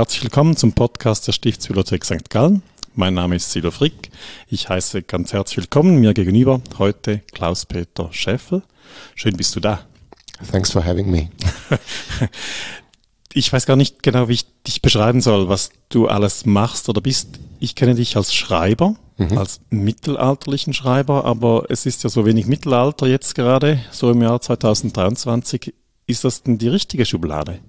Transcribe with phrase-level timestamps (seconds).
[0.00, 2.30] Herzlich willkommen zum Podcast der Stiftsbibliothek St.
[2.30, 2.62] Gallen.
[2.94, 4.10] Mein Name ist Silo Frick.
[4.48, 8.62] Ich heiße ganz herzlich willkommen mir gegenüber heute Klaus-Peter Schäffel.
[9.14, 9.80] Schön bist du da.
[10.50, 11.28] Thanks for having me.
[13.34, 17.02] ich weiß gar nicht genau, wie ich dich beschreiben soll, was du alles machst oder
[17.02, 17.38] bist.
[17.58, 19.36] Ich kenne dich als Schreiber, mhm.
[19.36, 24.40] als mittelalterlichen Schreiber, aber es ist ja so wenig Mittelalter jetzt gerade, so im Jahr
[24.40, 25.74] 2023.
[26.06, 27.60] Ist das denn die richtige Schublade?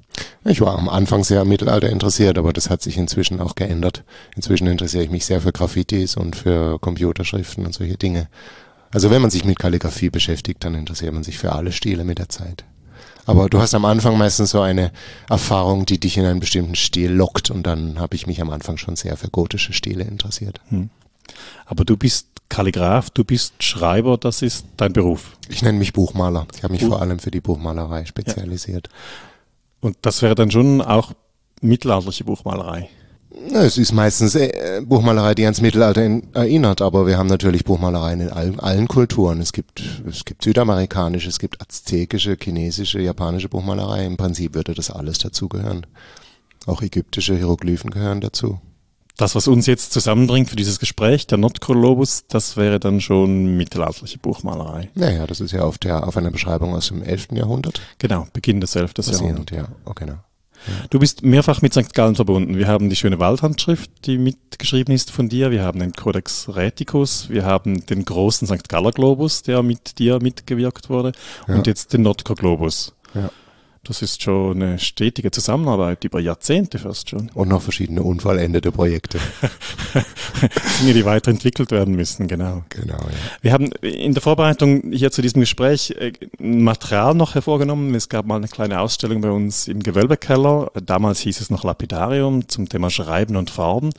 [0.44, 4.04] Ich war am Anfang sehr am Mittelalter interessiert, aber das hat sich inzwischen auch geändert.
[4.36, 8.28] Inzwischen interessiere ich mich sehr für Graffitis und für Computerschriften und solche Dinge.
[8.92, 12.20] Also wenn man sich mit Kalligrafie beschäftigt, dann interessiert man sich für alle Stile mit
[12.20, 12.66] der Zeit.
[13.26, 14.92] Aber du hast am Anfang meistens so eine
[15.30, 18.78] Erfahrung, die dich in einen bestimmten Stil lockt und dann habe ich mich am Anfang
[18.78, 20.60] schon sehr für gotische Stile interessiert.
[20.70, 20.90] Hm.
[21.66, 25.38] Aber du bist Kalligraph, du bist Schreiber, das ist dein Beruf.
[25.48, 26.48] Ich nenne mich Buchmaler.
[26.58, 26.90] Ich habe mich Buch.
[26.90, 28.90] vor allem für die Buchmalerei spezialisiert.
[28.92, 29.31] Ja.
[29.82, 31.12] Und das wäre dann schon auch
[31.62, 32.90] mittelalterliche Buchmalerei.
[33.54, 38.22] Es ist meistens äh, Buchmalerei, die ans Mittelalter in, erinnert, aber wir haben natürlich Buchmalereien
[38.22, 39.40] in allen, allen Kulturen.
[39.42, 44.06] Es gibt, es gibt südamerikanische, es gibt aztekische, chinesische, japanische Buchmalerei.
[44.06, 45.88] Im Prinzip würde das alles dazugehören.
[46.68, 48.60] Auch ägyptische Hieroglyphen gehören dazu.
[49.22, 54.18] Das, was uns jetzt zusammenbringt für dieses Gespräch, der Notkolobus, das wäre dann schon mittelalterliche
[54.18, 54.90] Buchmalerei.
[54.96, 57.28] Naja, das ist ja auf, der, auf einer Beschreibung aus dem 11.
[57.34, 57.82] Jahrhundert.
[58.00, 58.94] Genau, Beginn des 11.
[58.98, 59.52] Jahrhunderts.
[59.52, 60.16] Ja, oh, genau.
[60.90, 61.94] Du bist mehrfach mit St.
[61.94, 62.58] Gallen verbunden.
[62.58, 65.52] Wir haben die schöne Waldhandschrift, die mitgeschrieben ist von dir.
[65.52, 67.30] Wir haben den Codex Räticus.
[67.30, 68.70] Wir haben den großen St.
[68.70, 71.12] Galler Globus, der mit dir mitgewirkt wurde.
[71.48, 71.54] Ja.
[71.54, 72.96] Und jetzt den Notker Globus.
[73.14, 73.30] Ja.
[73.84, 77.32] Das ist schon eine stetige Zusammenarbeit über Jahrzehnte fast schon.
[77.34, 79.18] Und noch verschiedene unvollendete Projekte.
[80.80, 82.64] Dinge, die weiterentwickelt werden müssen, genau.
[82.70, 83.10] Genau, ja.
[83.42, 87.96] Wir haben in der Vorbereitung hier zu diesem Gespräch äh, Material noch hervorgenommen.
[87.96, 90.72] Es gab mal eine kleine Ausstellung bei uns im Gewölbekeller.
[90.86, 93.90] Damals hieß es noch Lapidarium zum Thema Schreiben und Farben.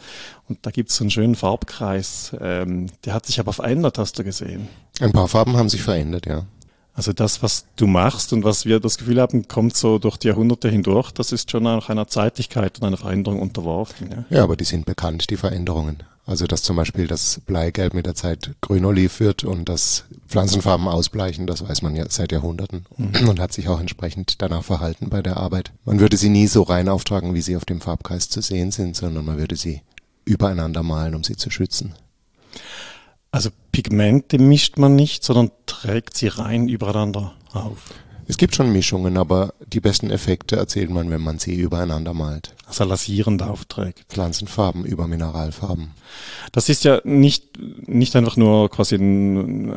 [0.48, 2.36] Und da gibt es einen schönen Farbkreis.
[2.40, 4.68] Ähm, der hat sich aber verändert, hast du gesehen.
[5.00, 6.46] Ein paar Farben haben sich verändert, ja.
[6.94, 10.28] Also das, was du machst und was wir das Gefühl haben, kommt so durch die
[10.28, 14.10] Jahrhunderte hindurch, das ist schon auch einer Zeitlichkeit und einer Veränderung unterworfen.
[14.10, 14.36] Ja?
[14.38, 16.02] ja, aber die sind bekannt, die Veränderungen.
[16.24, 21.46] Also dass zum Beispiel das Bleigelb mit der Zeit grün-oliv wird und dass Pflanzenfarben ausbleichen,
[21.46, 23.28] das weiß man ja seit Jahrhunderten mhm.
[23.28, 25.72] und hat sich auch entsprechend danach verhalten bei der Arbeit.
[25.84, 28.94] Man würde sie nie so rein auftragen, wie sie auf dem Farbkreis zu sehen sind,
[28.94, 29.82] sondern man würde sie
[30.24, 31.94] übereinander malen, um sie zu schützen.
[33.32, 37.78] Also Pigmente mischt man nicht, sondern trägt sie rein übereinander auf.
[38.28, 42.54] Es gibt schon Mischungen, aber die besten Effekte erzielt man, wenn man sie übereinander malt.
[42.66, 44.04] Also lasierend aufträgt.
[44.08, 45.90] Pflanzenfarben über Mineralfarben.
[46.52, 49.74] Das ist ja nicht, nicht einfach nur quasi ein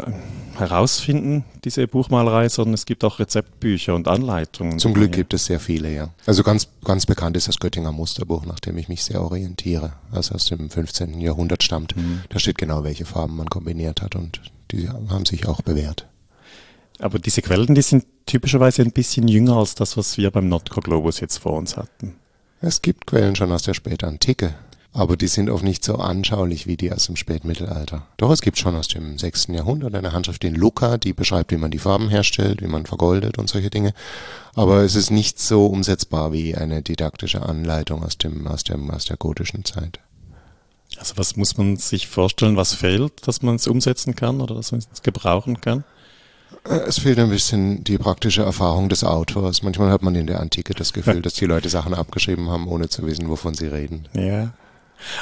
[0.56, 4.80] Herausfinden, diese Buchmalerei, sondern es gibt auch Rezeptbücher und Anleitungen.
[4.80, 6.10] Zum Glück gibt es sehr viele, ja.
[6.26, 10.36] Also ganz, ganz bekannt ist das Göttinger Musterbuch, nach dem ich mich sehr orientiere, also
[10.36, 11.20] aus dem 15.
[11.20, 11.96] Jahrhundert stammt.
[11.98, 12.22] Mhm.
[12.30, 14.40] Da steht genau, welche Farben man kombiniert hat und
[14.72, 16.08] die haben sich auch bewährt.
[17.00, 20.80] Aber diese Quellen, die sind typischerweise ein bisschen jünger als das, was wir beim Notco
[20.82, 22.16] Globus jetzt vor uns hatten.
[22.62, 24.56] Es gibt Quellen schon aus der Spätantike,
[24.94, 28.08] aber die sind oft nicht so anschaulich wie die aus dem Spätmittelalter.
[28.16, 29.48] Doch es gibt schon aus dem 6.
[29.50, 33.38] Jahrhundert eine Handschrift in Luca, die beschreibt, wie man die Farben herstellt, wie man vergoldet
[33.38, 33.94] und solche Dinge.
[34.54, 39.04] Aber es ist nicht so umsetzbar wie eine didaktische Anleitung aus dem, aus dem, aus
[39.04, 40.00] der gotischen Zeit.
[40.98, 44.72] Also was muss man sich vorstellen, was fehlt, dass man es umsetzen kann oder dass
[44.72, 45.84] man es gebrauchen kann?
[46.68, 49.64] Äh, es fehlt ein bisschen die praktische Erfahrung des Autors.
[49.64, 52.90] Manchmal hat man in der Antike das Gefühl, dass die Leute Sachen abgeschrieben haben, ohne
[52.90, 54.08] zu wissen, wovon sie reden.
[54.14, 54.54] Ja.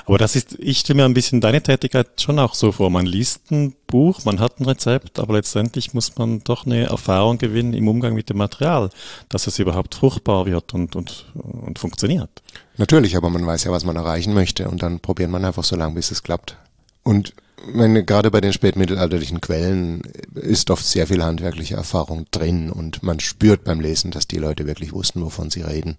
[0.05, 2.89] Aber das ist, ich stelle mir ein bisschen deine Tätigkeit schon auch so vor.
[2.89, 7.37] Man liest ein Buch, man hat ein Rezept, aber letztendlich muss man doch eine Erfahrung
[7.37, 8.89] gewinnen im Umgang mit dem Material,
[9.29, 12.29] dass es überhaupt fruchtbar wird und, und, und funktioniert.
[12.77, 15.75] Natürlich, aber man weiß ja, was man erreichen möchte und dann probiert man einfach so
[15.75, 16.57] lange, bis es klappt.
[17.03, 17.33] Und
[17.71, 20.01] meine, gerade bei den spätmittelalterlichen Quellen
[20.35, 24.65] ist oft sehr viel handwerkliche Erfahrung drin und man spürt beim Lesen, dass die Leute
[24.65, 25.97] wirklich wussten, wovon sie reden.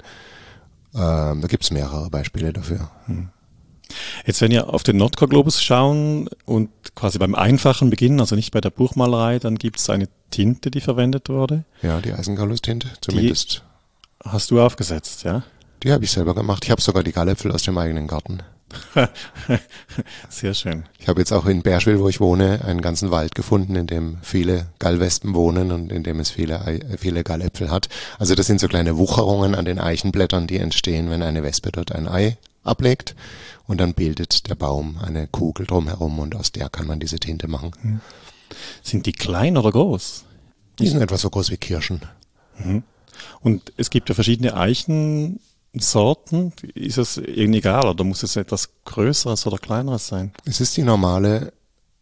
[0.95, 2.91] Ähm, da gibt es mehrere Beispiele dafür.
[3.07, 3.29] Hm.
[4.25, 8.61] Jetzt, wenn wir auf den Nordcore-Globus schauen und quasi beim einfachen Beginn, also nicht bei
[8.61, 11.65] der Buchmalerei, dann gibt es eine Tinte, die verwendet wurde.
[11.83, 13.63] Ja, die Eisengalus-Tinte, zumindest.
[14.25, 15.43] Die hast du aufgesetzt, ja?
[15.83, 16.65] Die habe ich selber gemacht.
[16.65, 18.43] Ich habe sogar die Galläpfel aus dem eigenen Garten.
[20.29, 20.85] Sehr schön.
[20.99, 24.19] Ich habe jetzt auch in Berschwil, wo ich wohne, einen ganzen Wald gefunden, in dem
[24.23, 27.89] viele Gallwespen wohnen und in dem es viele, viele Galläpfel hat.
[28.19, 31.93] Also das sind so kleine Wucherungen an den Eichenblättern, die entstehen, wenn eine Wespe dort
[31.93, 33.15] ein Ei ablegt.
[33.67, 37.49] Und dann bildet der Baum eine Kugel drumherum und aus der kann man diese Tinte
[37.49, 37.71] machen.
[37.81, 38.01] Hm.
[38.83, 40.25] Sind die klein oder groß?
[40.79, 42.03] Die sind etwa so groß wie Kirschen.
[42.59, 42.83] Mhm.
[43.41, 45.41] Und es gibt ja verschiedene Eichen,
[45.81, 46.53] Sorten?
[46.75, 50.33] Ist es irgendwie egal oder muss es etwas Größeres oder Kleineres sein?
[50.45, 51.53] Es ist die normale,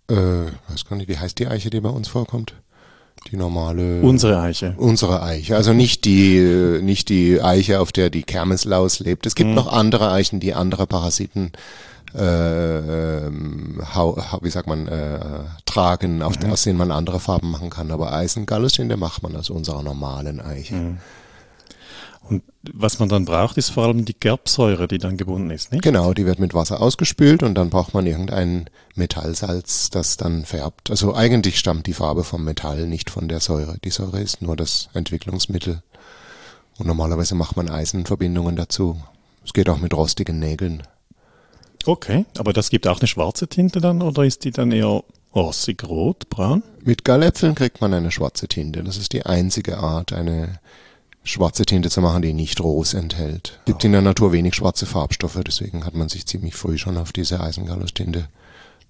[0.09, 2.55] äh, weiß gar nicht, wie heißt die Eiche, die bei uns vorkommt?
[3.31, 4.01] Die normale.
[4.01, 4.75] Unsere Eiche.
[4.77, 5.57] Unsere Eiche.
[5.57, 9.27] Also nicht die, nicht die Eiche, auf der die Kermeslaus lebt.
[9.27, 9.55] Es gibt mhm.
[9.55, 11.53] noch andere Eichen, die andere Parasiten
[12.15, 13.31] äh,
[13.95, 15.21] hau, wie sagt man, äh,
[15.65, 16.53] tragen, auf, mhm.
[16.53, 17.91] aus denen man andere Farben machen kann.
[17.91, 20.75] Aber Eisengallustine macht man aus unserer normalen Eiche.
[20.75, 20.99] Mhm.
[22.29, 22.43] Und
[22.73, 25.83] was man dann braucht, ist vor allem die Gerbsäure, die dann gebunden ist, nicht?
[25.83, 30.91] Genau, die wird mit Wasser ausgespült und dann braucht man irgendein Metallsalz, das dann färbt.
[30.91, 33.77] Also eigentlich stammt die Farbe vom Metall, nicht von der Säure.
[33.85, 35.83] Die Säure ist nur das Entwicklungsmittel.
[36.79, 39.03] Und normalerweise macht man Eisenverbindungen dazu.
[39.45, 40.85] Es geht auch mit rostigen Nägeln.
[41.85, 45.03] Okay, aber das gibt auch eine schwarze Tinte dann oder ist die dann eher
[45.35, 46.63] rostig rot, braun?
[46.83, 48.85] Mit Galläpfeln kriegt man eine schwarze Tinte.
[48.85, 50.61] Das ist die einzige Art, eine
[51.25, 53.59] schwarze Tinte zu machen, die nicht Ros enthält.
[53.61, 56.99] Es gibt in der Natur wenig schwarze Farbstoffe, deswegen hat man sich ziemlich früh schon
[56.99, 58.29] auf diese Eisengallus-Tinte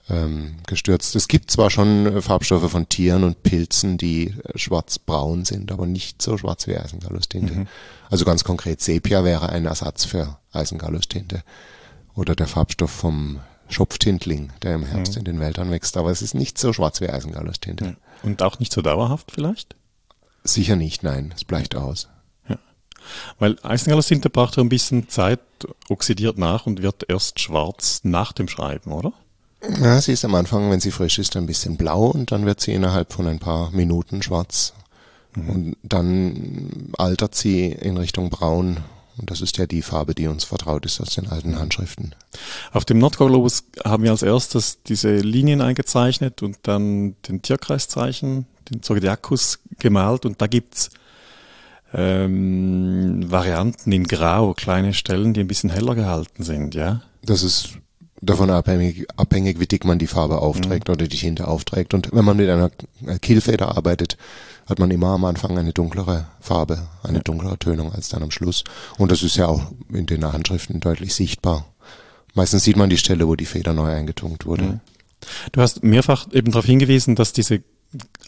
[0.08, 1.14] ähm, gestürzt.
[1.14, 5.86] Es gibt zwar schon äh, Farbstoffe von Tieren und Pilzen, die äh, schwarz-braun sind, aber
[5.86, 7.54] nicht so schwarz wie Eisengallus-Tinte.
[7.54, 7.66] Mhm.
[8.10, 11.42] Also ganz konkret, Sepia wäre ein Ersatz für Eisengallus-Tinte.
[12.14, 15.20] Oder der Farbstoff vom Schopftintling, der im Herbst mhm.
[15.20, 15.96] in den Wäldern wächst.
[15.96, 17.96] Aber es ist nicht so schwarz wie Eisengallus-Tinte.
[18.22, 19.76] Und auch nicht so dauerhaft vielleicht?
[20.44, 21.32] Sicher nicht, nein.
[21.34, 22.08] Es bleicht aus.
[23.38, 25.40] Weil Eisengallustinte braucht ja ein bisschen Zeit,
[25.88, 29.12] oxidiert nach und wird erst schwarz nach dem Schreiben, oder?
[29.80, 32.60] Ja, sie ist am Anfang, wenn sie frisch ist, ein bisschen blau und dann wird
[32.60, 34.72] sie innerhalb von ein paar Minuten schwarz.
[35.36, 35.50] Mhm.
[35.50, 38.78] Und dann altert sie in Richtung braun.
[39.18, 41.58] Und das ist ja die Farbe, die uns vertraut ist aus den alten.
[41.58, 42.14] Handschriften.
[42.72, 48.82] Auf dem Nordglobus haben wir als erstes diese Linien eingezeichnet und dann den Tierkreiszeichen, den
[48.82, 50.90] Zodiacus gemalt und da gibt's
[51.94, 57.02] ähm, Varianten in Grau, kleine Stellen, die ein bisschen heller gehalten sind, ja?
[57.22, 57.78] Das ist
[58.20, 60.94] davon abhängig, abhängig wie dick man die Farbe aufträgt mhm.
[60.94, 61.92] oder die Tinte aufträgt.
[61.92, 62.70] Und wenn man mit einer
[63.20, 64.16] Kielfeder arbeitet,
[64.66, 67.22] hat man immer am Anfang eine dunklere Farbe, eine ja.
[67.22, 68.64] dunklere Tönung als dann am Schluss.
[68.96, 71.66] Und das ist ja auch in den Handschriften deutlich sichtbar.
[72.34, 74.64] Meistens sieht man die Stelle, wo die Feder neu eingetunkt wurde.
[74.64, 74.80] Mhm.
[75.52, 77.62] Du hast mehrfach eben darauf hingewiesen, dass diese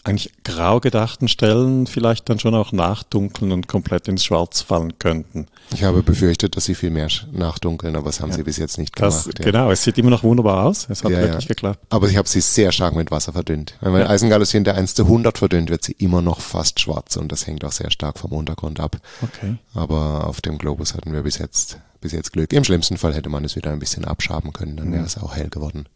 [0.03, 5.47] eigentlich grau gedachten Stellen vielleicht dann schon auch nachdunkeln und komplett ins Schwarz fallen könnten.
[5.73, 8.35] Ich habe befürchtet, dass sie viel mehr nachdunkeln, aber das haben ja.
[8.35, 9.39] sie bis jetzt nicht das, gemacht.
[9.39, 9.45] Ja.
[9.45, 10.87] Genau, es sieht immer noch wunderbar aus.
[10.89, 11.79] Es hat ja, wirklich geklappt.
[11.89, 13.75] Aber ich habe sie sehr stark mit Wasser verdünnt.
[13.81, 14.09] Wenn man ja.
[14.09, 17.65] Eisengalussin der 1 zu 100 verdünnt, wird sie immer noch fast schwarz und das hängt
[17.65, 18.97] auch sehr stark vom Untergrund ab.
[19.23, 19.55] Okay.
[19.73, 22.53] Aber auf dem Globus hatten wir bis jetzt, bis jetzt Glück.
[22.53, 25.07] Im schlimmsten Fall hätte man es wieder ein bisschen abschaben können, dann wäre mhm.
[25.07, 25.87] es auch hell geworden.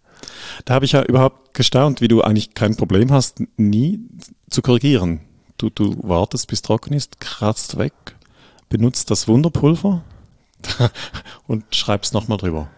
[0.66, 4.00] Da habe ich ja überhaupt gestaunt, wie du eigentlich kein Problem hast, nie
[4.50, 5.22] zu korrigieren.
[5.58, 7.94] Du, du wartest, bis trocken ist, kratzt weg,
[8.70, 10.04] benutzt das Wunderpulver
[11.48, 12.70] und schreibst nochmal drüber.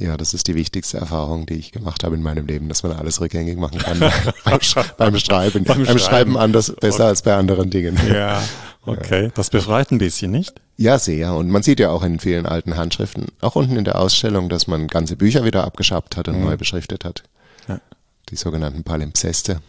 [0.00, 2.92] Ja, das ist die wichtigste Erfahrung, die ich gemacht habe in meinem Leben, dass man
[2.92, 3.98] alles rückgängig machen kann
[4.44, 4.60] beim,
[4.96, 5.64] beim, Schreiben.
[5.64, 7.08] Beim, beim Schreiben anders besser okay.
[7.08, 7.98] als bei anderen Dingen.
[8.08, 8.40] Ja,
[8.86, 9.32] okay.
[9.34, 10.60] Das befreit ein bisschen, nicht?
[10.76, 11.34] Ja, sehr.
[11.34, 14.68] Und man sieht ja auch in vielen alten Handschriften, auch unten in der Ausstellung, dass
[14.68, 16.44] man ganze Bücher wieder abgeschabt hat und mhm.
[16.44, 17.24] neu beschriftet hat.
[17.66, 17.80] Ja.
[18.28, 19.60] Die sogenannten Palimpseste.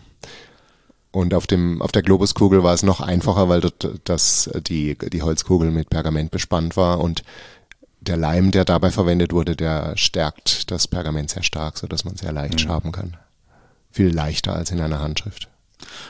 [1.12, 5.24] Und auf dem, auf der Globuskugel war es noch einfacher, weil dort das, die, die
[5.24, 7.24] Holzkugel mit Pergament bespannt war und
[8.10, 12.32] der Leim, der dabei verwendet wurde, der stärkt das Pergament sehr stark, sodass man sehr
[12.32, 12.60] leicht mhm.
[12.60, 13.18] schaben kann.
[13.92, 15.48] Viel leichter als in einer Handschrift.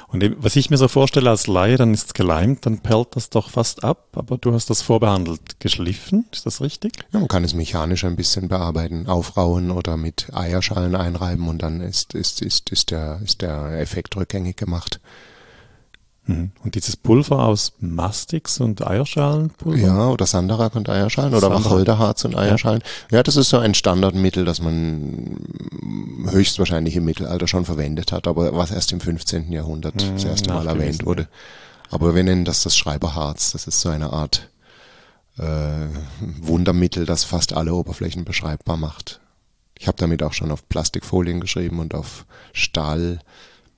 [0.07, 3.29] Und was ich mir so vorstelle als Laie, dann ist es geleimt, dann perlt das
[3.29, 6.93] doch fast ab, aber du hast das vorbehandelt geschliffen, ist das richtig?
[7.11, 11.81] Ja, man kann es mechanisch ein bisschen bearbeiten, aufrauen oder mit Eierschalen einreiben und dann
[11.81, 14.99] ist, ist, ist, ist, der, ist der Effekt rückgängig gemacht.
[16.29, 16.51] Mhm.
[16.63, 19.79] Und dieses Pulver aus Mastix und Eierschalenpulver?
[19.79, 22.83] Ja, oder Sandarak und Eierschalen oder Wacholderharz und Eierschalen.
[23.09, 23.17] Ja.
[23.17, 25.37] ja, das ist so ein Standardmittel, das man
[26.29, 29.51] höchstwahrscheinlich im Mittelalter schon verwendet hat, aber was erst im 15.
[29.51, 31.27] Jahrhundert mhm, das erste Mal erwähnt wurde.
[31.89, 33.53] Aber wir nennen das das Schreiberharz.
[33.53, 34.49] Das ist so eine Art
[35.39, 35.87] äh,
[36.41, 39.19] Wundermittel, das fast alle Oberflächen beschreibbar macht.
[39.79, 43.19] Ich habe damit auch schon auf Plastikfolien geschrieben und auf Stahl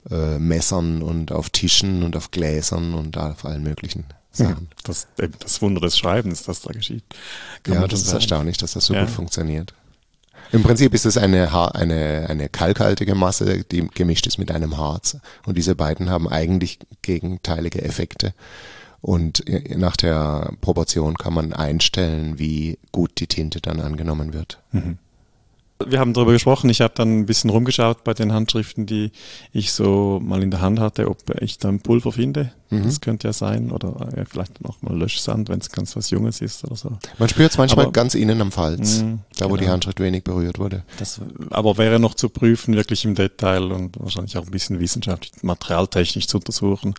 [0.09, 4.69] äh, Messern und auf Tischen und auf Gläsern und auf allen möglichen Sachen.
[4.83, 5.07] Das,
[5.39, 7.03] das Wunder des Schreibens, das da geschieht.
[7.63, 8.17] Kann ja, das ist sagen.
[8.17, 9.01] erstaunlich, dass das so ja.
[9.01, 9.73] gut funktioniert.
[10.51, 15.17] Im Prinzip ist es eine, eine, eine kalkhaltige Masse, die gemischt ist mit einem Harz.
[15.45, 18.33] Und diese beiden haben eigentlich gegenteilige Effekte.
[19.01, 19.43] Und
[19.75, 24.59] nach der Proportion kann man einstellen, wie gut die Tinte dann angenommen wird.
[24.71, 24.97] Mhm.
[25.89, 26.69] Wir haben darüber gesprochen.
[26.69, 29.11] Ich habe dann ein bisschen rumgeschaut bei den Handschriften, die
[29.51, 32.51] ich so mal in der Hand hatte, ob ich dann Pulver finde.
[32.69, 32.83] Mhm.
[32.83, 33.71] Das könnte ja sein.
[33.71, 36.97] Oder ja, vielleicht noch mal Löschsand, wenn es ganz was Junges ist oder so.
[37.19, 39.61] Man spürt es manchmal aber, ganz innen am Falz, mh, da wo genau.
[39.61, 40.83] die Handschrift wenig berührt wurde.
[40.97, 41.19] Das,
[41.49, 46.27] aber wäre noch zu prüfen, wirklich im Detail und wahrscheinlich auch ein bisschen wissenschaftlich, materialtechnisch
[46.27, 46.95] zu untersuchen,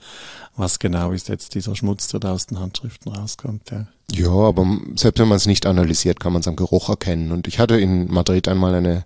[0.56, 3.70] was genau ist jetzt dieser Schmutz, der da aus den Handschriften rauskommt.
[3.70, 3.86] Ja.
[4.10, 7.32] Ja, aber selbst wenn man es nicht analysiert, kann man es am Geruch erkennen.
[7.32, 9.04] Und ich hatte in Madrid einmal eine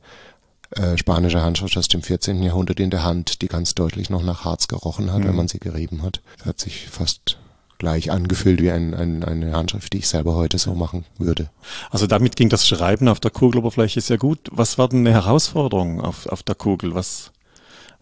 [0.70, 2.42] äh, spanische Handschrift aus dem 14.
[2.42, 5.28] Jahrhundert in der Hand, die ganz deutlich noch nach Harz gerochen hat, mhm.
[5.28, 6.20] wenn man sie gerieben hat.
[6.38, 7.38] Das hat sich fast
[7.78, 11.50] gleich angefühlt wie ein, ein, eine Handschrift, die ich selber heute so machen würde.
[11.90, 14.38] Also damit ging das Schreiben auf der Kugeloberfläche sehr gut.
[14.50, 16.94] Was war denn eine Herausforderung auf, auf der Kugel?
[16.94, 17.32] Was,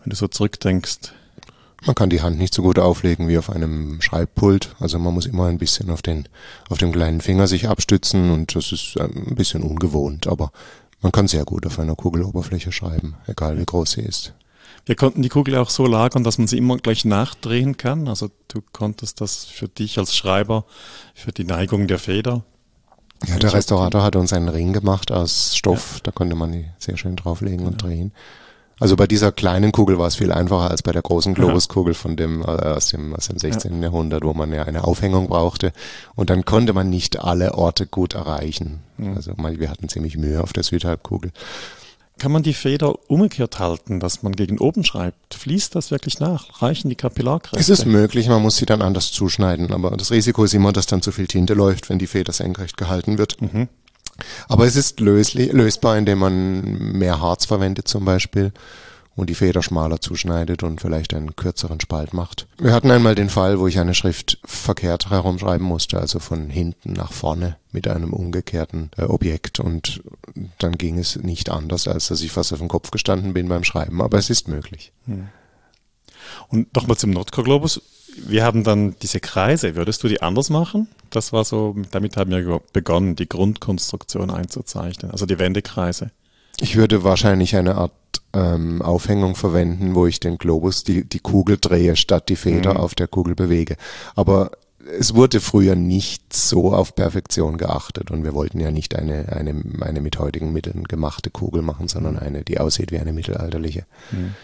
[0.03, 1.13] wenn du so zurückdenkst?
[1.87, 4.75] Man kann die Hand nicht so gut auflegen wie auf einem Schreibpult.
[4.81, 6.29] Also man muss immer ein bisschen auf den,
[6.71, 10.51] auf dem kleinen Finger sich abstützen und das ist ein bisschen ungewohnt, aber
[11.03, 14.33] man kann sehr gut auf einer Kugeloberfläche schreiben, egal wie groß sie ist.
[14.87, 18.09] Wir konnten die Kugel auch so lagern, dass man sie immer gleich nachdrehen kann.
[18.09, 20.65] Also du konntest das für dich als Schreiber,
[21.15, 22.45] für die Neigung der Feder.
[23.27, 26.01] Ja, der Restaurator hat uns einen Ring gemacht aus Stoff, ja.
[26.05, 27.89] da konnte man die sehr schön drauflegen und ja.
[27.89, 28.13] drehen.
[28.81, 32.17] Also bei dieser kleinen Kugel war es viel einfacher als bei der großen Globuskugel von
[32.17, 33.77] dem, äh, aus, dem, aus dem 16.
[33.77, 33.85] Ja.
[33.85, 35.73] Jahrhundert, wo man ja eine Aufhängung brauchte.
[36.15, 38.81] Und dann konnte man nicht alle Orte gut erreichen.
[38.99, 39.15] Mhm.
[39.15, 41.31] Also wir hatten ziemlich Mühe auf der Südhalbkugel.
[42.19, 45.35] Kann man die Feder umgekehrt halten, dass man gegen oben schreibt?
[45.35, 46.63] Fließt das wirklich nach?
[46.63, 47.59] Reichen die Kapillarkräfte?
[47.59, 49.73] Es ist möglich, man muss sie dann anders zuschneiden.
[49.73, 52.77] Aber das Risiko ist immer, dass dann zu viel Tinte läuft, wenn die Feder senkrecht
[52.77, 53.43] gehalten wird.
[53.43, 53.69] Mhm.
[54.49, 58.53] Aber es ist löslich, lösbar, indem man mehr Harz verwendet zum Beispiel
[59.17, 62.47] und die Feder schmaler zuschneidet und vielleicht einen kürzeren Spalt macht.
[62.59, 66.93] Wir hatten einmal den Fall, wo ich eine Schrift verkehrt herumschreiben musste, also von hinten
[66.95, 70.03] nach vorne mit einem umgekehrten äh, Objekt und
[70.59, 73.65] dann ging es nicht anders, als dass ich fast auf dem Kopf gestanden bin beim
[73.65, 74.93] Schreiben, aber es ist möglich.
[75.07, 75.29] Hm.
[76.49, 77.83] Und nochmal zum Nordkoglobus
[78.17, 79.77] wir haben dann diese Kreise.
[79.77, 80.89] Würdest du die anders machen?
[81.11, 86.11] Das war so, damit haben wir begonnen, die Grundkonstruktion einzuzeichnen, also die Wendekreise.
[86.61, 87.93] Ich würde wahrscheinlich eine Art
[88.33, 92.81] ähm, Aufhängung verwenden, wo ich den Globus, die, die Kugel drehe, statt die Feder mhm.
[92.81, 93.77] auf der Kugel bewege.
[94.15, 94.53] Aber
[94.99, 99.63] es wurde früher nicht so auf Perfektion geachtet und wir wollten ja nicht eine, eine,
[99.81, 103.87] eine mit heutigen Mitteln gemachte Kugel machen, sondern eine, die aussieht wie eine mittelalterliche.
[104.11, 104.35] Mhm.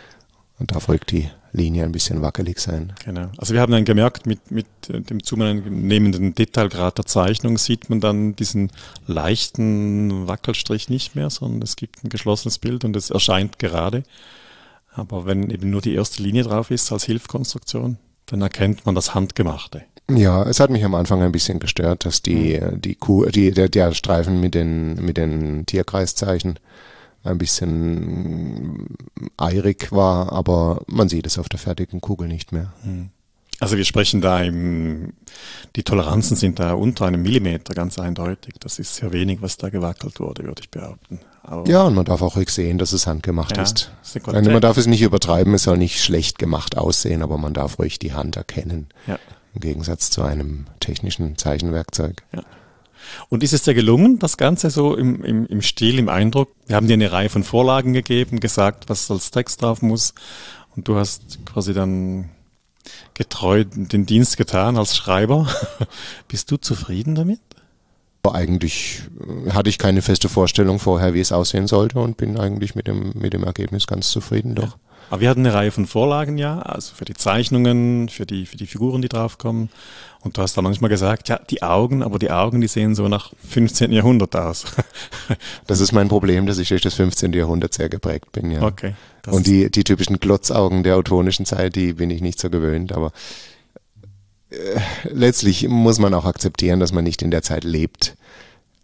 [0.58, 2.92] Und da folgt die Linie ein bisschen wackelig sein.
[3.04, 3.30] Genau.
[3.36, 8.36] Also wir haben dann gemerkt, mit, mit dem zunehmenden Detailgrad der Zeichnung sieht man dann
[8.36, 8.70] diesen
[9.06, 14.04] leichten Wackelstrich nicht mehr, sondern es gibt ein geschlossenes Bild und es erscheint gerade.
[14.92, 19.14] Aber wenn eben nur die erste Linie drauf ist als Hilfkonstruktion, dann erkennt man das
[19.14, 19.82] Handgemachte.
[20.10, 22.80] Ja, es hat mich am Anfang ein bisschen gestört, dass die, mhm.
[22.80, 26.58] die, Kuh, die der, der Streifen mit den, mit den Tierkreiszeichen
[27.22, 28.96] ein bisschen
[29.36, 32.72] eirig war, aber man sieht es auf der fertigen Kugel nicht mehr.
[32.82, 33.10] Hm.
[33.60, 35.12] Also wir sprechen da im,
[35.76, 38.54] die Toleranzen sind da unter einem Millimeter ganz eindeutig.
[38.58, 41.20] Das ist sehr wenig, was da gewackelt wurde, würde ich behaupten.
[41.42, 43.92] Aber ja, und man darf auch ruhig sehen, dass es handgemacht ja, ist.
[44.02, 47.78] ist man darf es nicht übertreiben, es soll nicht schlecht gemacht aussehen, aber man darf
[47.78, 48.88] ruhig die Hand erkennen.
[49.06, 49.18] Ja.
[49.54, 52.22] Im Gegensatz zu einem technischen Zeichenwerkzeug.
[52.32, 52.42] Ja.
[53.28, 56.50] Und ist es dir gelungen, das Ganze so im, im, im Stil, im Eindruck?
[56.66, 60.14] Wir haben dir eine Reihe von Vorlagen gegeben, gesagt, was als Text drauf muss.
[60.76, 62.30] Und du hast quasi dann
[63.14, 65.48] getreu den Dienst getan als Schreiber.
[66.28, 67.40] Bist du zufrieden damit?
[68.22, 69.02] Eigentlich
[69.46, 72.86] äh, hatte ich keine feste Vorstellung vorher, wie es aussehen sollte und bin eigentlich mit
[72.86, 74.76] dem, mit dem Ergebnis ganz zufrieden doch.
[74.76, 74.89] Ja.
[75.10, 78.56] Aber wir hatten eine Reihe von Vorlagen ja, also für die Zeichnungen, für die, für
[78.56, 79.68] die Figuren, die draufkommen.
[80.20, 83.08] Und du hast da manchmal gesagt, ja, die Augen, aber die Augen, die sehen so
[83.08, 83.90] nach 15.
[83.90, 84.66] Jahrhundert aus.
[85.66, 87.32] das ist mein Problem, dass ich durch das 15.
[87.32, 88.62] Jahrhundert sehr geprägt bin, ja.
[88.62, 88.94] Okay.
[89.26, 93.12] Und die, die typischen Glotzaugen der autonischen Zeit, die bin ich nicht so gewöhnt, aber
[94.50, 94.78] äh,
[95.10, 98.16] letztlich muss man auch akzeptieren, dass man nicht in der Zeit lebt,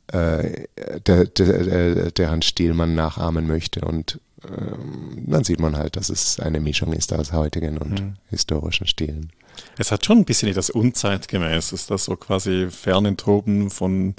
[0.08, 0.66] äh,
[1.06, 3.82] der, der, deren Stil man nachahmen möchte.
[3.82, 8.14] Und ähm, dann sieht man halt, dass es eine Mischung ist aus heutigen und mhm.
[8.28, 9.30] historischen Stilen.
[9.78, 14.14] Es hat schon ein bisschen etwas Unzeitgemäßes, dass so quasi Fernenthoben von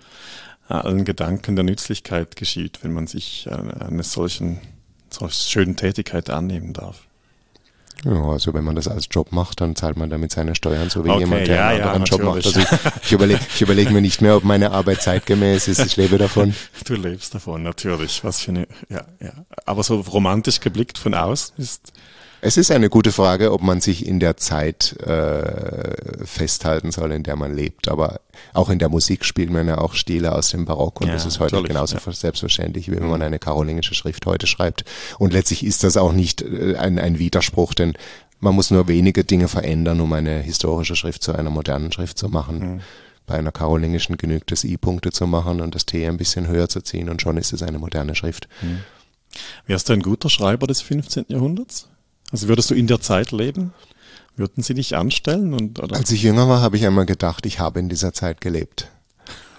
[0.67, 4.59] allen Gedanken der Nützlichkeit geschieht, wenn man sich einer solchen,
[5.09, 7.07] solchen schönen Tätigkeit annehmen darf.
[8.05, 11.03] Ja, also wenn man das als Job macht, dann zahlt man damit seine Steuern, so
[11.03, 12.45] wie okay, jemand, der ja, einen anderen ja, Job macht.
[12.45, 12.67] Also ich,
[13.03, 15.83] ich überlege überleg mir nicht mehr, ob meine Arbeit zeitgemäß ist.
[15.85, 16.53] Ich lebe davon.
[16.85, 18.23] Du lebst davon, natürlich.
[18.23, 19.33] Was für eine, ja, ja.
[19.65, 21.93] Aber so romantisch geblickt von außen ist
[22.41, 27.23] Es ist eine gute Frage, ob man sich in der Zeit äh, festhalten soll, in
[27.23, 27.87] der man lebt.
[27.87, 28.21] Aber
[28.53, 31.25] auch in der Musik spielt man ja auch Stile aus dem Barock und ja, das
[31.25, 32.11] ist heute genauso ja.
[32.11, 34.85] selbstverständlich, wie wenn man eine karolingische Schrift heute schreibt.
[35.17, 37.93] Und letztlich ist das auch nicht äh, ein, ein Widerspruch, denn
[38.39, 42.29] man muss nur wenige Dinge verändern, um eine historische Schrift zu einer modernen Schrift zu
[42.29, 42.59] machen.
[42.59, 42.81] Mhm.
[43.25, 46.81] Bei einer karolingischen genügt es, I-Punkte zu machen und das T ein bisschen höher zu
[46.81, 48.47] ziehen und schon ist es eine moderne Schrift.
[48.61, 48.83] Mhm.
[49.65, 51.25] Wärst du ein guter Schreiber des 15.
[51.29, 51.89] Jahrhunderts?
[52.31, 53.73] Also würdest du in der Zeit leben?
[54.35, 55.53] Würden sie dich anstellen?
[55.53, 55.95] Und, oder?
[55.95, 58.89] Als ich jünger war, habe ich einmal gedacht, ich habe in dieser Zeit gelebt.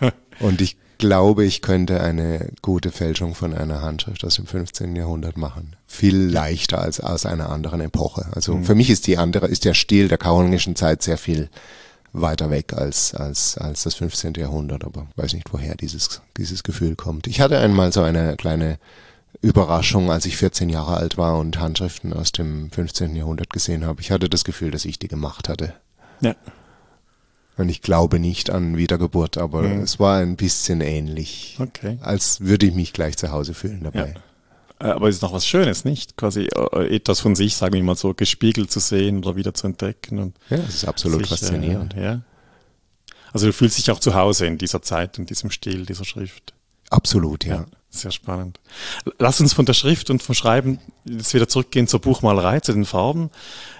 [0.40, 4.94] und ich glaube, ich könnte eine gute Fälschung von einer Handschrift aus dem 15.
[4.96, 5.76] Jahrhundert machen.
[5.86, 8.26] Viel leichter als aus einer anderen Epoche.
[8.32, 8.64] Also mhm.
[8.64, 11.48] für mich ist die andere, ist der Stil der karolingischen Zeit sehr viel
[12.12, 14.34] weiter weg als, als, als das 15.
[14.34, 17.26] Jahrhundert, aber weiß nicht, woher dieses, dieses Gefühl kommt.
[17.26, 18.78] Ich hatte einmal so eine kleine
[19.40, 23.14] Überraschung, als ich 14 Jahre alt war und Handschriften aus dem 15.
[23.14, 24.00] Jahrhundert gesehen habe.
[24.00, 25.74] Ich hatte das Gefühl, dass ich die gemacht hatte.
[26.20, 26.34] Ja.
[27.56, 29.82] Und ich glaube nicht an Wiedergeburt, aber mhm.
[29.82, 31.56] es war ein bisschen ähnlich.
[31.60, 31.98] Okay.
[32.00, 34.14] Als würde ich mich gleich zu Hause fühlen dabei.
[34.80, 34.86] Ja.
[34.88, 36.16] Äh, aber es ist noch was Schönes, nicht?
[36.16, 39.66] Quasi äh, etwas von sich, sagen wir mal so, gespiegelt zu sehen oder wieder zu
[39.66, 40.18] entdecken.
[40.18, 41.94] Und ja, das ist absolut sich, faszinierend.
[41.96, 42.20] Äh, ja.
[43.32, 46.54] Also du fühlst dich auch zu Hause in dieser Zeit, in diesem Stil, dieser Schrift.
[46.90, 47.56] Absolut, ja.
[47.56, 47.66] ja.
[47.90, 48.60] Sehr spannend.
[49.18, 52.84] Lass uns von der Schrift und vom Schreiben jetzt wieder zurückgehen zur Buchmalerei, zu den
[52.84, 53.30] Farben.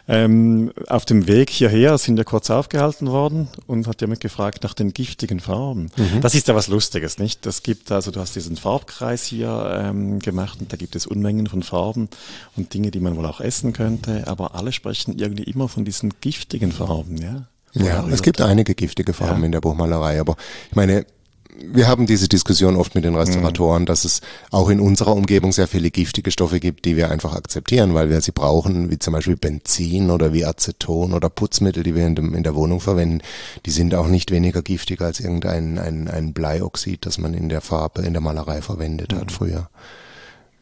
[0.09, 4.73] Ähm, auf dem Weg hierher sind wir kurz aufgehalten worden und hat jemand gefragt nach
[4.73, 5.91] den giftigen Farben.
[5.99, 6.23] Mhm.
[6.23, 7.45] Das ist ja was Lustiges, nicht?
[7.45, 11.47] Das gibt also, du hast diesen Farbkreis hier ähm, gemacht und da gibt es Unmengen
[11.47, 12.09] von Farben
[12.57, 16.15] und Dinge, die man wohl auch essen könnte, aber alle sprechen irgendwie immer von diesen
[16.23, 17.49] giftigen Farben, ja?
[17.75, 19.47] Ja, es gibt einige giftige Farben ja.
[19.47, 20.37] in der Buchmalerei, aber
[20.71, 21.05] ich meine,
[21.61, 23.87] wir haben diese Diskussion oft mit den Restauratoren, mhm.
[23.87, 27.95] dass es auch in unserer Umgebung sehr viele giftige Stoffe gibt, die wir einfach akzeptieren,
[27.95, 32.07] weil wir sie brauchen, wie zum Beispiel Benzin oder wie Aceton oder Putzmittel, die wir
[32.07, 33.23] in, dem, in der Wohnung verwenden.
[33.67, 37.61] Die sind auch nicht weniger giftig als irgendein ein, ein Bleioxid, das man in der
[37.61, 39.19] Farbe, in der Malerei verwendet mhm.
[39.19, 39.69] hat früher.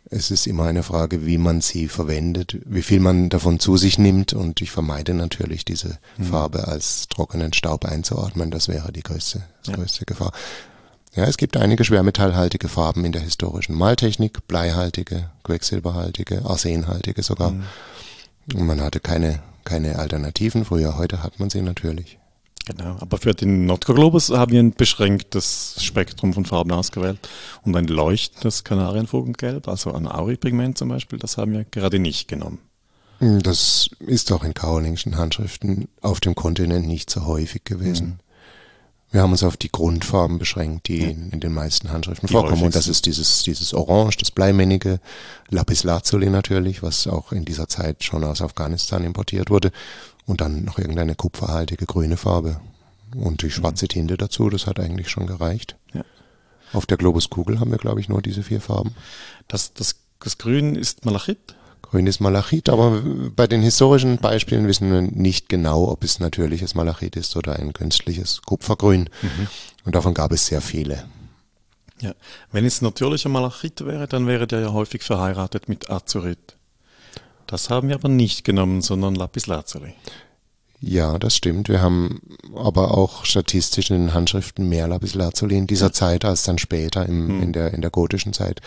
[0.08, 3.98] Es ist immer eine Frage, wie man sie verwendet, wie viel man davon zu sich
[3.98, 6.24] nimmt und ich vermeide natürlich diese mhm.
[6.24, 8.52] Farbe als trockenen Staub einzuatmen.
[8.52, 9.74] Das wäre die größte, ja.
[9.74, 10.32] größte Gefahr.
[11.16, 17.52] Ja, es gibt einige schwermetallhaltige Farben in der historischen Maltechnik, bleihaltige, quecksilberhaltige, arsenhaltige sogar.
[17.52, 17.64] Mhm.
[18.54, 22.18] Und man hatte keine, keine Alternativen früher, heute hat man sie natürlich.
[22.66, 27.18] Genau, aber für den Nordglobus haben wir ein beschränktes Spektrum von Farben ausgewählt
[27.62, 32.58] und ein leuchtendes Kanarienvogelgelb, also ein Auripigment zum Beispiel, das haben wir gerade nicht genommen.
[33.20, 38.20] Das ist auch in karolingischen Handschriften auf dem Kontinent nicht so häufig gewesen.
[39.10, 39.14] Mhm.
[39.14, 41.08] Wir haben uns auf die Grundfarben beschränkt, die ja.
[41.08, 42.62] in, den meisten Handschriften die vorkommen.
[42.62, 45.00] Und das ist dieses, dieses Orange, das Bleimännige,
[45.48, 49.72] Lapis Lazuli natürlich, was auch in dieser Zeit schon aus Afghanistan importiert wurde.
[50.26, 52.60] Und dann noch irgendeine kupferhaltige grüne Farbe.
[53.14, 55.76] Und die schwarze Tinte dazu, das hat eigentlich schon gereicht.
[55.94, 56.04] Ja.
[56.72, 58.94] Auf der Globuskugel haben wir, glaube ich, nur diese vier Farben.
[59.46, 61.54] Das, das, das Grün ist Malachit?
[61.96, 63.00] Grünes Malachit, aber
[63.34, 67.72] bei den historischen Beispielen wissen wir nicht genau, ob es natürliches Malachit ist oder ein
[67.72, 69.08] künstliches Kupfergrün.
[69.22, 69.46] Mhm.
[69.86, 71.06] Und davon gab es sehr viele.
[72.02, 72.12] Ja,
[72.52, 76.58] wenn es natürlicher Malachit wäre, dann wäre der ja häufig verheiratet mit Azurit.
[77.46, 79.94] Das haben wir aber nicht genommen, sondern Lapis Lazuli.
[80.80, 81.68] Ja, das stimmt.
[81.68, 82.20] Wir haben
[82.54, 87.36] aber auch statistisch in den Handschriften mehr Lapislazuli in dieser Zeit als dann später im,
[87.36, 87.42] mhm.
[87.42, 88.60] in, der, in der gotischen Zeit.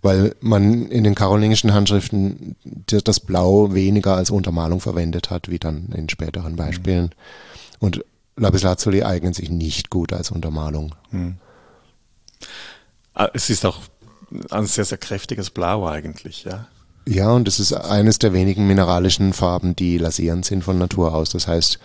[0.00, 5.90] Weil man in den karolingischen Handschriften das Blau weniger als Untermalung verwendet hat, wie dann
[5.94, 7.04] in späteren Beispielen.
[7.04, 7.10] Mhm.
[7.78, 8.04] Und
[8.36, 10.94] Lapislazuli eignen sich nicht gut als Untermalung.
[11.10, 11.36] Mhm.
[13.34, 13.78] Es ist auch
[14.50, 16.66] ein sehr, sehr kräftiges Blau eigentlich, ja.
[17.06, 21.30] Ja, und es ist eines der wenigen mineralischen Farben, die lasierend sind von Natur aus.
[21.30, 21.78] Das heißt,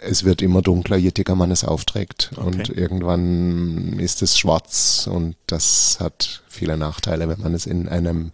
[0.00, 2.30] es wird immer dunkler, je dicker man es aufträgt.
[2.36, 2.46] Okay.
[2.46, 8.30] Und irgendwann ist es schwarz und das hat viele Nachteile, wenn man es in einem,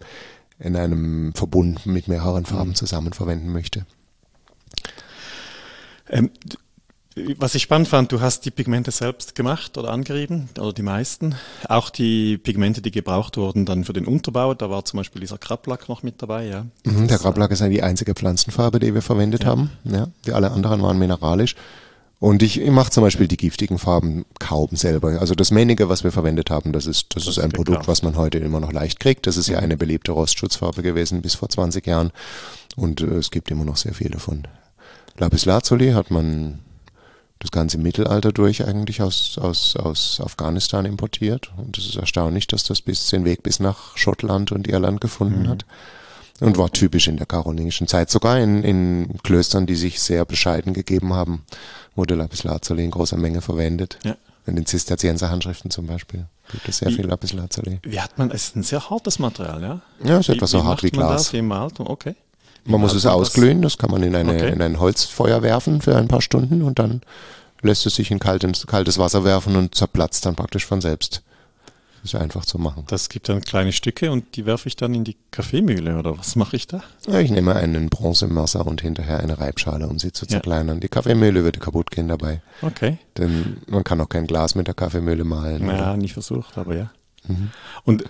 [0.59, 2.75] in einem Verbund mit mehreren Farben mhm.
[2.75, 3.85] zusammen verwenden möchte.
[6.09, 6.29] Ähm,
[7.37, 11.35] was ich spannend fand, du hast die Pigmente selbst gemacht oder angerieben, oder die meisten.
[11.69, 15.37] Auch die Pigmente, die gebraucht wurden dann für den Unterbau, da war zum Beispiel dieser
[15.37, 16.65] Krablack noch mit dabei, ja.
[16.83, 19.49] Mhm, der Krablack ist ja die einzige Pflanzenfarbe, die wir verwendet ja.
[19.49, 19.71] haben.
[19.85, 21.55] Ja, die alle anderen waren mineralisch.
[22.19, 25.19] Und ich, ich mache zum Beispiel die giftigen Farben kaum selber.
[25.19, 27.87] Also das Männige, was wir verwendet haben, das ist, das, das ist ein Produkt, klar.
[27.87, 29.27] was man heute immer noch leicht kriegt.
[29.27, 32.11] Das ist ja eine beliebte Rostschutzfarbe gewesen bis vor 20 Jahren.
[32.75, 34.43] Und äh, es gibt immer noch sehr viel davon.
[35.17, 36.59] Lapis Lazuli hat man
[37.39, 41.51] das ganze Mittelalter durch eigentlich aus, aus, aus Afghanistan importiert.
[41.57, 45.43] Und es ist erstaunlich, dass das bis den Weg bis nach Schottland und Irland gefunden
[45.43, 45.49] mhm.
[45.49, 45.65] hat.
[46.39, 50.73] und war typisch in der karolingischen Zeit, sogar in, in Klöstern, die sich sehr bescheiden
[50.73, 51.43] gegeben haben,
[51.95, 53.99] wurde Lapislazuli in großer Menge verwendet.
[54.03, 54.15] Ja.
[54.47, 57.79] In den Zisterzienser-Handschriften zum Beispiel gibt es sehr wie, viel Lapislazuli.
[57.81, 59.81] Wie hat man, es ist ein sehr hartes Material, ja?
[60.03, 61.23] Ja, es ist etwa so hart wie Glas.
[61.23, 61.79] Das, wie malt?
[61.79, 62.15] Okay.
[62.65, 64.51] Man muss es ausglühen, das kann man in, eine, okay.
[64.51, 67.01] in ein Holzfeuer werfen für ein paar Stunden und dann
[67.61, 71.21] lässt es sich in kaltes, kaltes Wasser werfen und zerplatzt dann praktisch von selbst.
[72.01, 72.83] Das ist einfach zu machen.
[72.87, 76.35] Das gibt dann kleine Stücke und die werfe ich dann in die Kaffeemühle oder was
[76.35, 76.83] mache ich da?
[77.07, 80.77] Ja, ich nehme einen Bronzemesser und hinterher eine Reibschale, um sie zu zerkleinern.
[80.77, 80.81] Ja.
[80.81, 82.41] Die Kaffeemühle würde kaputt gehen dabei.
[82.61, 82.99] Okay.
[83.17, 85.65] Denn man kann auch kein Glas mit der Kaffeemühle malen.
[85.67, 85.97] Ja, oder?
[85.97, 86.91] nicht versucht, aber ja.
[87.27, 87.49] Mhm.
[87.85, 88.05] Und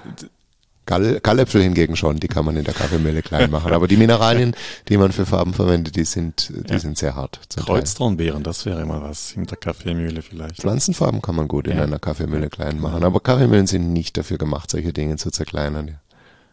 [0.85, 3.73] Gall, Galläpfel hingegen schon, die kann man in der Kaffeemühle klein machen.
[3.73, 4.55] Aber die Mineralien,
[4.87, 6.79] die man für Farben verwendet, die sind, die ja.
[6.79, 7.39] sind sehr hart.
[7.55, 10.57] Kreuztraunbeeren, das wäre immer was in der Kaffeemühle vielleicht.
[10.57, 11.73] Pflanzenfarben kann man gut ja.
[11.73, 13.03] in einer Kaffeemühle klein machen.
[13.03, 15.97] Aber Kaffeemühlen sind nicht dafür gemacht, solche Dinge zu zerkleinern.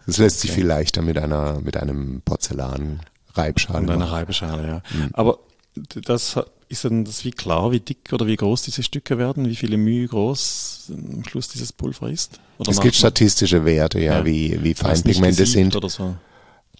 [0.07, 0.61] Das lässt sich okay.
[0.61, 3.01] viel leichter mit einer, mit einem Porzellan
[3.35, 3.81] Reibschale.
[3.81, 4.83] Und einer Reibeschale, ja.
[4.93, 5.11] Mhm.
[5.13, 5.39] Aber
[6.05, 6.39] das
[6.73, 9.77] ist dann das wie klar, wie dick oder wie groß diese Stücke werden, wie viele
[9.77, 12.41] Mühe groß am Schluss dieses Pulver ist?
[12.59, 14.25] Oder es gibt statistische Werte, ja, ja.
[14.25, 15.77] wie, wie Feinpigmente sind.
[15.89, 16.17] So.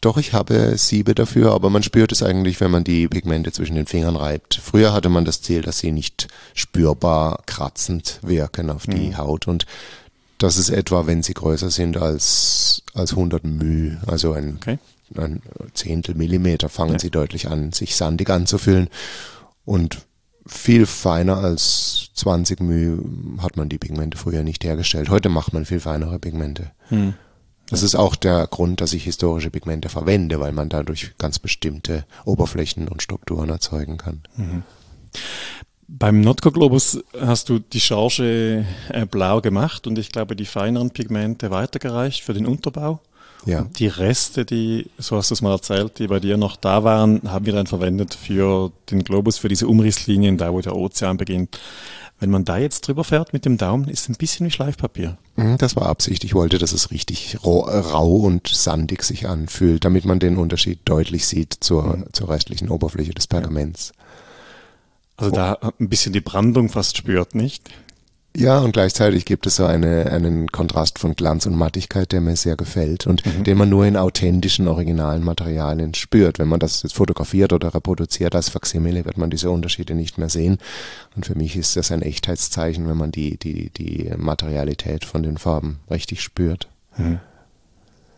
[0.01, 3.77] Doch, ich habe Siebe dafür, aber man spürt es eigentlich, wenn man die Pigmente zwischen
[3.77, 4.55] den Fingern reibt.
[4.55, 9.19] Früher hatte man das Ziel, dass sie nicht spürbar kratzend wirken auf die mhm.
[9.19, 9.67] Haut und
[10.39, 14.79] das ist etwa, wenn sie größer sind als, als 100 μ, also ein, okay.
[15.17, 15.41] ein
[15.75, 16.99] Zehntel Millimeter, fangen ja.
[16.99, 18.89] sie deutlich an, sich sandig anzufühlen.
[19.65, 20.07] Und
[20.47, 25.09] viel feiner als 20 μ hat man die Pigmente früher nicht hergestellt.
[25.09, 26.73] Heute macht man viel feinere Pigmente.
[26.89, 27.15] Hm.
[27.71, 32.05] Das ist auch der Grund, dass ich historische Pigmente verwende, weil man dadurch ganz bestimmte
[32.27, 34.23] Oberflächen und Strukturen erzeugen kann.
[34.37, 34.63] Mhm.
[35.89, 40.91] Beim Notco Globus hast du die Charge äh, blau gemacht und ich glaube die feineren
[40.91, 43.01] Pigmente weitergereicht für den Unterbau.
[43.45, 43.67] Ja.
[43.77, 47.23] Die Reste, die, so hast du es mal erzählt, die bei dir noch da waren,
[47.27, 51.59] haben wir dann verwendet für den Globus, für diese Umrisslinien, da wo der Ozean beginnt.
[52.21, 55.19] Wenn man da jetzt drüber fährt mit dem Daumen, ist es ein bisschen wie Schleifpapier.
[55.35, 56.23] Mhm, das war Absicht.
[56.23, 61.27] Ich wollte, dass es richtig rau, und sandig sich anfühlt, damit man den Unterschied deutlich
[61.27, 62.05] sieht zur, mhm.
[62.13, 63.93] zur restlichen Oberfläche des Pergaments.
[65.17, 67.71] Also da ein bisschen die Brandung fast spürt, nicht?
[68.35, 72.35] Ja, und gleichzeitig gibt es so eine, einen Kontrast von Glanz und Mattigkeit, der mir
[72.37, 73.45] sehr gefällt und mhm.
[73.45, 76.39] den man nur in authentischen, originalen Materialien spürt.
[76.39, 80.31] Wenn man das jetzt fotografiert oder reproduziert als Faximile, wird man diese Unterschiede nicht mehr
[80.31, 80.59] sehen.
[81.15, 85.37] Und für mich ist das ein Echtheitszeichen, wenn man die, die, die Materialität von den
[85.37, 86.69] Farben richtig spürt.
[86.97, 87.21] Mhm.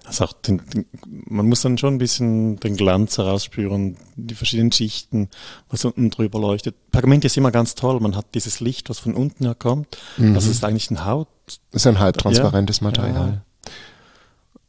[0.05, 5.31] Also den, den, man muss dann schon ein bisschen den Glanz herausspüren, die verschiedenen Schichten,
[5.71, 6.77] was unten drüber leuchtet.
[6.90, 9.97] Pergament ist immer ganz toll, man hat dieses Licht, was von unten her kommt.
[10.19, 10.35] Mhm.
[10.35, 11.29] Das ist eigentlich ein Haut.
[11.47, 12.85] Das ist ein halbtransparentes ja.
[12.85, 13.43] Material.
[13.67, 13.73] Ja.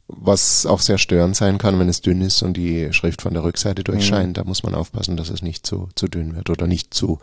[0.07, 3.43] Was auch sehr störend sein kann, wenn es dünn ist und die Schrift von der
[3.43, 4.29] Rückseite durchscheint.
[4.29, 4.33] Mhm.
[4.33, 7.19] Da muss man aufpassen, dass es nicht zu, zu dünn wird oder nicht zu,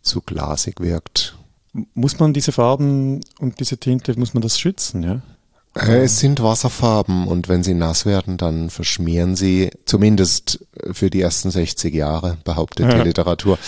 [0.00, 1.36] zu glasig wirkt.
[1.94, 5.20] Muss man diese Farben und diese Tinte, muss man das schützen, ja?
[5.74, 11.22] Äh, es sind Wasserfarben und wenn sie nass werden, dann verschmieren sie, zumindest für die
[11.22, 12.98] ersten 60 Jahre, behauptet ja.
[12.98, 13.58] die Literatur.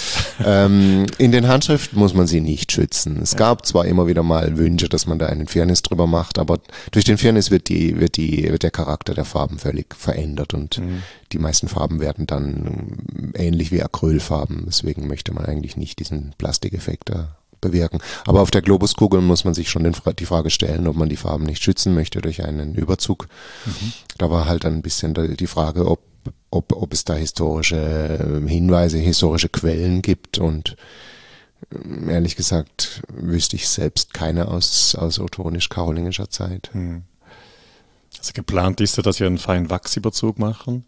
[0.45, 3.21] Ähm, in den Handschriften muss man sie nicht schützen.
[3.23, 3.39] Es ja.
[3.39, 6.59] gab zwar immer wieder mal Wünsche, dass man da einen Firnis drüber macht, aber
[6.91, 10.79] durch den Firnis wird die, wird die, wird der Charakter der Farben völlig verändert und
[10.79, 11.03] mhm.
[11.33, 14.65] die meisten Farben werden dann ähnlich wie Acrylfarben.
[14.67, 18.01] Deswegen möchte man eigentlich nicht diesen Plastikeffekt da bewirken.
[18.27, 21.45] Aber auf der Globuskugel muss man sich schon die Frage stellen, ob man die Farben
[21.45, 23.29] nicht schützen möchte durch einen Überzug.
[23.65, 23.93] Mhm.
[24.19, 26.01] Da war halt ein bisschen die Frage, ob,
[26.51, 30.77] ob, ob es da historische Hinweise, historische Quellen gibt und
[31.73, 36.71] ähm, ehrlich gesagt wüsste ich selbst keine aus, aus ottonisch-karolingischer Zeit.
[36.73, 37.03] Mhm.
[38.19, 40.85] Also geplant ist ja, dass wir einen feinen Wachsüberzug machen.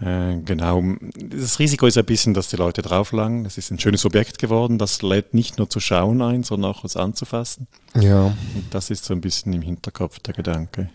[0.00, 0.82] Äh, genau.
[1.14, 3.46] Das Risiko ist ein bisschen, dass die Leute drauflangen.
[3.46, 4.78] Es ist ein schönes Objekt geworden.
[4.78, 7.66] Das lädt nicht nur zu schauen ein, sondern auch was anzufassen.
[7.94, 8.26] Ja.
[8.26, 10.90] Und das ist so ein bisschen im Hinterkopf der Gedanke.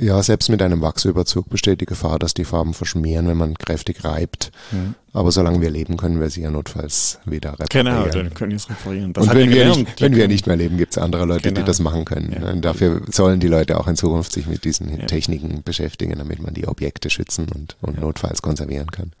[0.00, 4.02] Ja, selbst mit einem Wachsüberzug besteht die Gefahr, dass die Farben verschmieren, wenn man kräftig
[4.02, 4.50] reibt.
[4.72, 4.94] Mhm.
[5.12, 7.86] Aber solange wir leben, können wir sie ja notfalls wieder reparieren.
[7.86, 9.12] Genau, dann können wir es reparieren.
[9.12, 11.60] Das Und wenn wir, nicht, wenn wir nicht mehr leben, gibt es andere Leute, genau.
[11.60, 12.32] die das machen können.
[12.32, 12.54] Ja.
[12.54, 15.06] dafür sollen die Leute auch in Zukunft sich mit diesen ja.
[15.06, 18.00] Techniken beschäftigen, damit man die Objekte schützen und, und ja.
[18.00, 19.12] notfalls konservieren kann.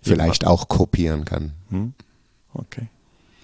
[0.00, 1.52] Vielleicht auch kopieren kann.
[1.68, 1.92] Mhm.
[2.54, 2.88] Okay.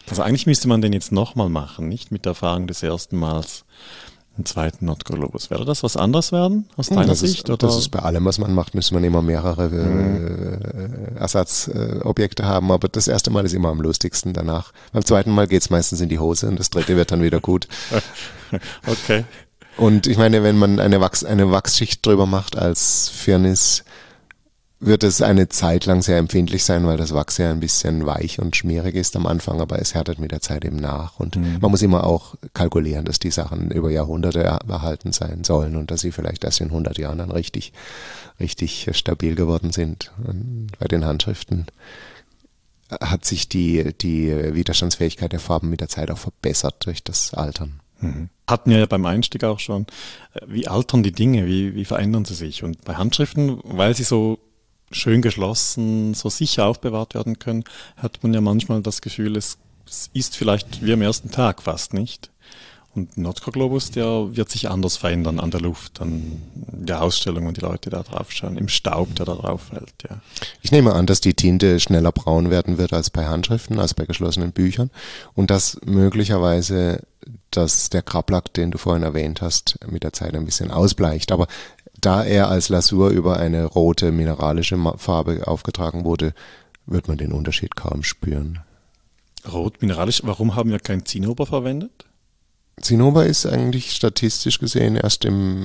[0.08, 3.64] Also eigentlich müsste man den jetzt nochmal machen, nicht mit der Erfahrung des ersten Mals
[4.38, 5.50] einen zweiten Notglobus.
[5.50, 7.44] Wäre das was anderes werden aus hm, deiner das Sicht?
[7.44, 7.66] Ist, oder?
[7.66, 11.14] Das ist bei allem, was man macht, müsste man immer mehrere mhm.
[11.14, 12.70] äh, Ersatzobjekte äh, haben.
[12.70, 14.72] Aber das erste Mal ist immer am lustigsten danach.
[14.92, 17.40] Beim zweiten Mal geht es meistens in die Hose und das dritte wird dann wieder
[17.40, 17.68] gut.
[18.86, 19.24] okay.
[19.76, 23.84] Und ich meine, wenn man eine, Wachs, eine Wachsschicht drüber macht als Firnis,
[24.80, 28.38] wird es eine Zeit lang sehr empfindlich sein, weil das Wachs ja ein bisschen weich
[28.38, 31.18] und schmierig ist am Anfang, aber es härtet mit der Zeit eben nach.
[31.18, 31.58] Und mhm.
[31.60, 36.02] man muss immer auch kalkulieren, dass die Sachen über Jahrhunderte erhalten sein sollen und dass
[36.02, 37.72] sie vielleicht erst in 100 Jahren dann richtig,
[38.38, 40.12] richtig stabil geworden sind.
[40.24, 41.66] Und bei den Handschriften
[42.88, 47.80] hat sich die, die Widerstandsfähigkeit der Farben mit der Zeit auch verbessert durch das Altern.
[48.00, 48.28] Mhm.
[48.46, 49.86] Hatten wir ja beim Einstieg auch schon,
[50.46, 52.62] wie altern die Dinge, wie, wie verändern sie sich?
[52.62, 54.38] Und bei Handschriften, weil sie so
[54.90, 57.64] schön geschlossen, so sicher aufbewahrt werden können,
[57.96, 61.94] hat man ja manchmal das Gefühl, es, es ist vielleicht wie am ersten Tag fast
[61.94, 62.30] nicht.
[62.94, 67.56] Und Nordkar Globus, der wird sich anders verändern an der Luft, an der Ausstellung und
[67.56, 69.92] die Leute da drauf schauen, im Staub, der da drauf fällt.
[70.08, 70.20] Ja.
[70.62, 74.04] Ich nehme an, dass die Tinte schneller braun werden wird als bei Handschriften, als bei
[74.04, 74.90] geschlossenen Büchern
[75.34, 77.02] und dass möglicherweise
[77.50, 81.32] dass der Krablack, den du vorhin erwähnt hast, mit der Zeit ein bisschen ausbleicht.
[81.32, 81.46] Aber
[82.00, 86.32] da er als Lasur über eine rote mineralische Farbe aufgetragen wurde,
[86.86, 88.60] wird man den Unterschied kaum spüren.
[89.50, 92.07] Rot mineralisch, warum haben wir kein Zinnober verwendet?
[92.80, 95.64] Zinnober ist eigentlich statistisch gesehen erst im,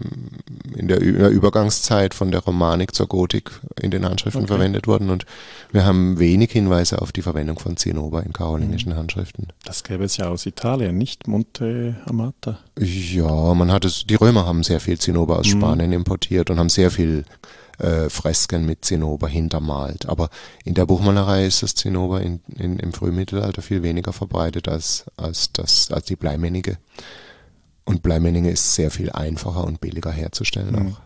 [0.76, 4.54] in, der, in der Übergangszeit von der Romanik zur Gotik in den Handschriften okay.
[4.54, 5.26] verwendet worden und
[5.72, 8.98] wir haben wenig Hinweise auf die Verwendung von Zinnober in karolingischen mhm.
[8.98, 9.48] Handschriften.
[9.66, 12.60] Das gäbe es ja aus Italien, nicht Monte Amata?
[12.80, 15.60] Ja, man hat es, die Römer haben sehr viel Zinnober aus mhm.
[15.60, 17.26] Spanien importiert und haben sehr viel
[17.84, 20.08] äh, Fresken mit Zinnober hintermalt.
[20.08, 20.30] Aber
[20.64, 25.52] in der Buchmalerei ist das Zinnober in, in, im Frühmittelalter viel weniger verbreitet als, als,
[25.52, 26.78] das, als die Bleimännige.
[27.86, 30.94] Und Bleimännige ist sehr viel einfacher und billiger herzustellen mhm.
[30.94, 31.02] auch.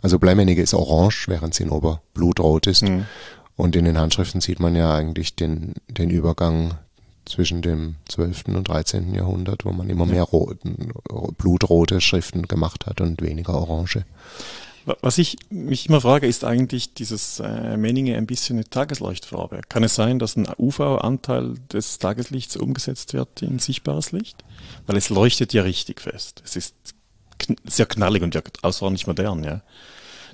[0.00, 2.82] Also Bleimännige ist orange, während Zinnober blutrot ist.
[2.82, 3.06] Mhm.
[3.56, 6.74] Und in den Handschriften sieht man ja eigentlich den, den Übergang
[7.24, 8.44] zwischen dem 12.
[8.48, 9.14] und 13.
[9.14, 10.92] Jahrhundert, wo man immer mehr roten,
[11.36, 14.04] blutrote Schriften gemacht hat und weniger orange.
[14.86, 19.62] Was ich mich immer frage, ist eigentlich dieses äh, Menninge ein bisschen eine Tagesleuchtfarbe.
[19.68, 24.44] Kann es sein, dass ein UV-Anteil des Tageslichts umgesetzt wird in sichtbares Licht?
[24.86, 26.40] Weil es leuchtet ja richtig fest.
[26.44, 26.76] Es ist
[27.38, 29.62] kn sehr knallig und ja außerordentlich modern, ja.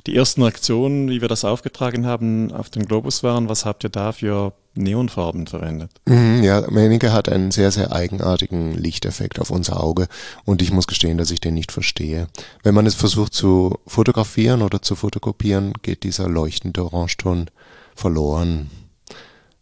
[0.06, 3.90] Die ersten Reaktionen, wie wir das aufgetragen haben auf dem Globus waren, was habt ihr
[3.90, 5.90] da für Neonfarben verwendet?
[6.06, 10.08] Mhm, ja, Menneke hat einen sehr, sehr eigenartigen Lichteffekt auf unser Auge
[10.44, 12.28] und ich muss gestehen, dass ich den nicht verstehe.
[12.62, 17.50] Wenn man es versucht zu fotografieren oder zu fotokopieren, geht dieser leuchtende Orangeton
[17.94, 18.70] verloren.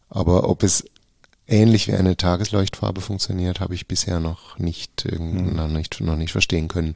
[0.09, 0.85] Aber ob es
[1.51, 5.55] ähnlich wie eine Tagesleuchtfarbe funktioniert, habe ich bisher noch nicht, mhm.
[5.57, 6.95] noch nicht, noch nicht verstehen können.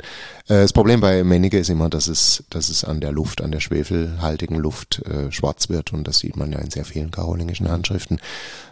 [0.49, 3.51] Äh, das Problem bei Männige ist immer, dass es, dass es an der Luft, an
[3.51, 7.69] der schwefelhaltigen Luft äh, schwarz wird und das sieht man ja in sehr vielen karolingischen
[7.69, 8.21] Handschriften.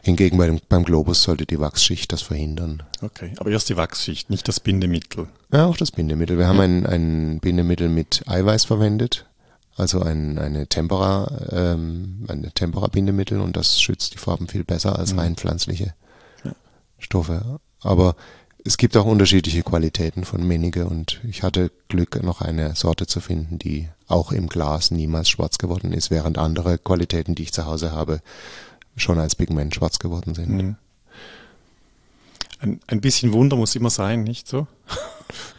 [0.03, 2.83] Hingegen bei dem, beim Globus sollte die Wachsschicht das verhindern.
[3.01, 5.27] Okay, aber erst die Wachsschicht, nicht das Bindemittel.
[5.53, 6.39] Ja, auch das Bindemittel.
[6.39, 9.27] Wir haben ein, ein Bindemittel mit Eiweiß verwendet
[9.77, 15.13] also ein, eine Tempera, ähm, eine Tempera-Bindemittel und das schützt die Farben viel besser als
[15.13, 15.19] mhm.
[15.19, 15.95] rein pflanzliche
[16.45, 16.53] ja.
[16.99, 17.59] Stoffe.
[17.81, 18.15] Aber
[18.65, 23.21] es gibt auch unterschiedliche Qualitäten von Menige und ich hatte Glück, noch eine Sorte zu
[23.21, 27.67] finden, die auch im Glas niemals schwarz geworden ist, während andere Qualitäten, die ich zu
[27.67, 28.21] Hause habe,
[28.97, 30.51] schon als Pigment schwarz geworden sind.
[30.51, 30.77] Mhm.
[32.61, 34.69] Ein, ein bisschen Wunder muss immer sein, nicht so?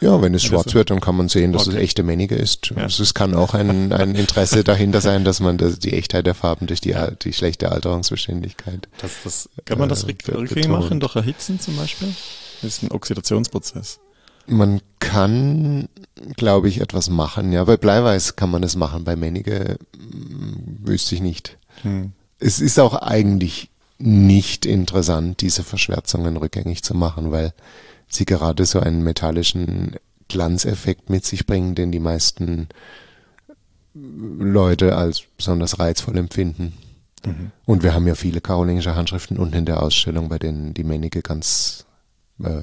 [0.01, 1.77] Ja, wenn es schwarz wird, dann kann man sehen, dass okay.
[1.77, 2.71] es echte Männige ist.
[2.75, 2.83] Ja.
[2.83, 6.35] Also es kann auch ein, ein Interesse dahinter sein, dass man das, die Echtheit der
[6.35, 8.87] Farben durch die, die schlechte Alterungsbeständigkeit.
[8.99, 12.13] Das, das, kann man das äh, rückgängig machen, durch Erhitzen zum Beispiel?
[12.61, 13.99] Das ist ein Oxidationsprozess.
[14.45, 15.87] Man kann,
[16.35, 17.53] glaube ich, etwas machen.
[17.53, 19.03] Ja, bei Bleiweiß kann man das machen.
[19.03, 21.57] Bei Männige hm, wüsste ich nicht.
[21.81, 22.11] Hm.
[22.39, 27.53] Es ist auch eigentlich nicht interessant, diese Verschwärzungen rückgängig zu machen, weil
[28.13, 29.95] sie gerade so einen metallischen
[30.27, 32.69] Glanzeffekt mit sich bringen, den die meisten
[33.93, 36.73] Leute als besonders reizvoll empfinden.
[37.25, 37.51] Mhm.
[37.65, 41.21] Und wir haben ja viele karolingische Handschriften unten in der Ausstellung, bei denen die Männige
[41.21, 41.85] ganz
[42.43, 42.61] äh,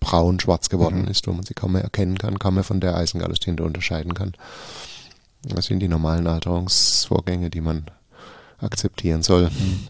[0.00, 1.08] braun-schwarz geworden mhm.
[1.08, 4.32] ist, wo man sie kaum mehr erkennen kann, kaum mehr von der Eisengallustinte unterscheiden kann.
[5.44, 7.86] Das sind die normalen Alterungsvorgänge, die man
[8.58, 9.50] akzeptieren soll.
[9.50, 9.88] Mhm.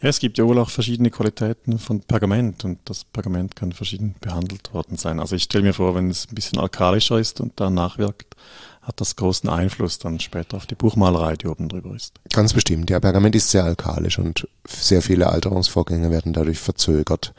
[0.00, 4.14] Ja, es gibt ja wohl auch verschiedene Qualitäten von Pergament und das Pergament kann verschieden
[4.20, 5.20] behandelt worden sein.
[5.20, 8.34] Also ich stelle mir vor, wenn es ein bisschen alkalischer ist und dann nachwirkt,
[8.82, 12.12] hat das großen Einfluss dann später auf die Buchmalerei, die oben drüber ist.
[12.30, 12.90] Ganz bestimmt.
[12.90, 17.32] Ja, Pergament ist sehr alkalisch und sehr viele Alterungsvorgänge werden dadurch verzögert.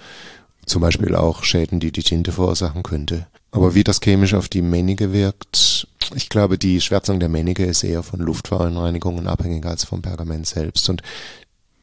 [0.66, 3.28] Zum Beispiel auch Schäden, die die Tinte verursachen könnte.
[3.52, 7.84] Aber wie das chemisch auf die Männige wirkt, ich glaube, die Schwärzung der Männige ist
[7.84, 10.90] eher von Luftverunreinigungen abhängig als vom Pergament selbst.
[10.90, 11.02] Und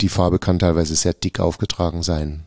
[0.03, 2.45] die Farbe kann teilweise sehr dick aufgetragen sein.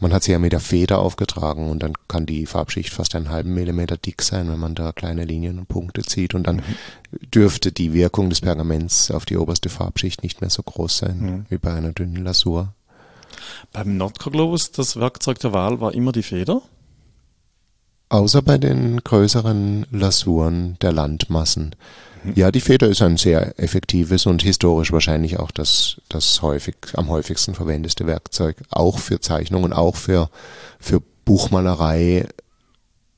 [0.00, 3.30] Man hat sie ja mit der Feder aufgetragen und dann kann die Farbschicht fast einen
[3.30, 7.30] halben Millimeter dick sein, wenn man da kleine Linien und Punkte zieht und dann mhm.
[7.30, 11.46] dürfte die Wirkung des Pergaments auf die oberste Farbschicht nicht mehr so groß sein mhm.
[11.50, 12.74] wie bei einer dünnen Lasur.
[13.72, 16.62] Beim Nordcore Globus, das Werkzeug der Wahl war immer die Feder?
[18.08, 21.76] Außer bei den größeren Lasuren der Landmassen.
[22.24, 22.32] Mhm.
[22.34, 27.08] Ja, die Feder ist ein sehr effektives und historisch wahrscheinlich auch das, das häufig, am
[27.08, 28.56] häufigsten verwendeste Werkzeug.
[28.70, 30.30] Auch für Zeichnungen, auch für,
[30.78, 32.26] für Buchmalerei,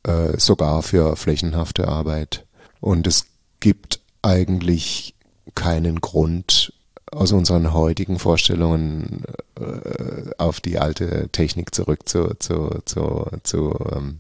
[0.05, 2.45] äh, sogar für flächenhafte Arbeit.
[2.81, 3.27] Und es
[3.61, 5.15] gibt eigentlich
[5.55, 6.73] keinen Grund,
[7.15, 9.23] aus unseren heutigen Vorstellungen
[9.59, 14.19] äh, auf die alte Technik zurück zu, zu, zu, zu ähm,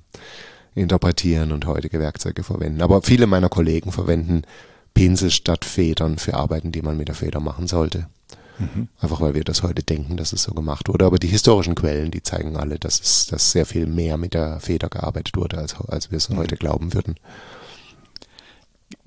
[0.74, 2.82] interpretieren und heutige Werkzeuge verwenden.
[2.82, 4.42] Aber viele meiner Kollegen verwenden
[4.94, 8.06] Pinsel statt Federn für Arbeiten, die man mit der Feder machen sollte.
[8.58, 8.88] Mhm.
[9.00, 11.04] Einfach weil wir das heute denken, dass es so gemacht wurde.
[11.04, 14.60] Aber die historischen Quellen, die zeigen alle, dass es dass sehr viel mehr mit der
[14.60, 16.36] Feder gearbeitet wurde, als, als wir es mhm.
[16.36, 17.16] heute glauben würden.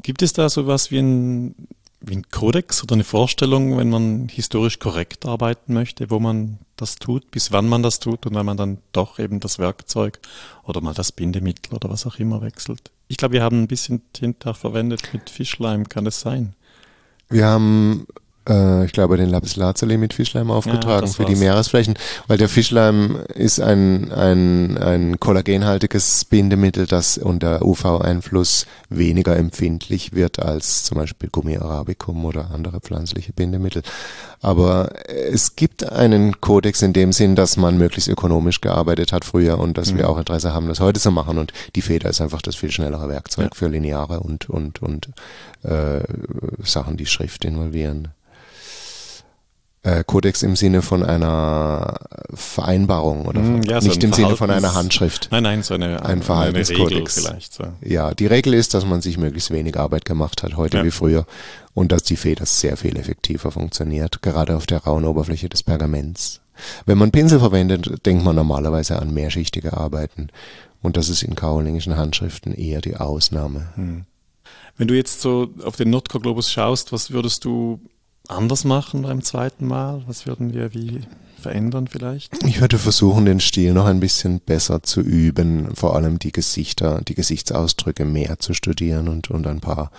[0.01, 1.55] Gibt es da sowas wie ein
[1.99, 6.97] wie ein Kodex oder eine Vorstellung, wenn man historisch korrekt arbeiten möchte, wo man das
[6.97, 10.19] tut, bis wann man das tut und wenn man dann doch eben das Werkzeug
[10.63, 12.91] oder mal das Bindemittel oder was auch immer wechselt.
[13.07, 16.53] Ich glaube, wir haben ein bisschen Tinte verwendet mit Fischleim, kann es sein?
[17.29, 18.05] Wir haben
[18.47, 21.95] äh, ich glaube, den Lapis Lazuli mit Fischleim aufgetragen ja, für die Meeresflächen,
[22.27, 30.39] weil der Fischleim ist ein, ein, ein kollagenhaltiges Bindemittel, das unter UV-Einfluss weniger empfindlich wird
[30.39, 33.83] als zum Beispiel Gummi arabicum oder andere pflanzliche Bindemittel.
[34.39, 39.57] Aber es gibt einen Kodex in dem Sinn, dass man möglichst ökonomisch gearbeitet hat früher
[39.57, 39.97] und dass mhm.
[39.97, 41.37] wir auch Interesse haben, das heute zu machen.
[41.39, 43.55] Und die Feder ist einfach das viel schnellere Werkzeug ja.
[43.55, 45.09] für lineare und, und, und
[45.63, 46.01] äh,
[46.63, 48.09] Sachen, die Schrift involvieren
[49.83, 51.99] äh, Kodex im Sinne von einer
[52.33, 55.29] Vereinbarung oder hm, von, ja, nicht so im Sinne von einer Handschrift.
[55.31, 57.21] Nein, nein, so eine, ein Verhaltenskodex.
[57.21, 57.53] vielleicht.
[57.53, 57.65] So.
[57.81, 60.83] Ja, die Regel ist, dass man sich möglichst wenig Arbeit gemacht hat, heute ja.
[60.83, 61.25] wie früher,
[61.73, 66.41] und dass die Feder sehr viel effektiver funktioniert, gerade auf der rauen Oberfläche des Pergaments.
[66.85, 70.29] Wenn man Pinsel verwendet, denkt man normalerweise an mehrschichtige Arbeiten.
[70.81, 73.69] Und das ist in karolingischen Handschriften eher die Ausnahme.
[73.75, 74.05] Hm.
[74.77, 77.79] Wenn du jetzt so auf den Nordcore-Globus schaust, was würdest du
[78.27, 80.03] anders machen beim zweiten Mal?
[80.07, 81.01] Was würden wir wie
[81.39, 82.43] verändern vielleicht?
[82.45, 87.01] Ich würde versuchen, den Stil noch ein bisschen besser zu üben, vor allem die Gesichter,
[87.07, 89.91] die Gesichtsausdrücke mehr zu studieren und, und ein paar,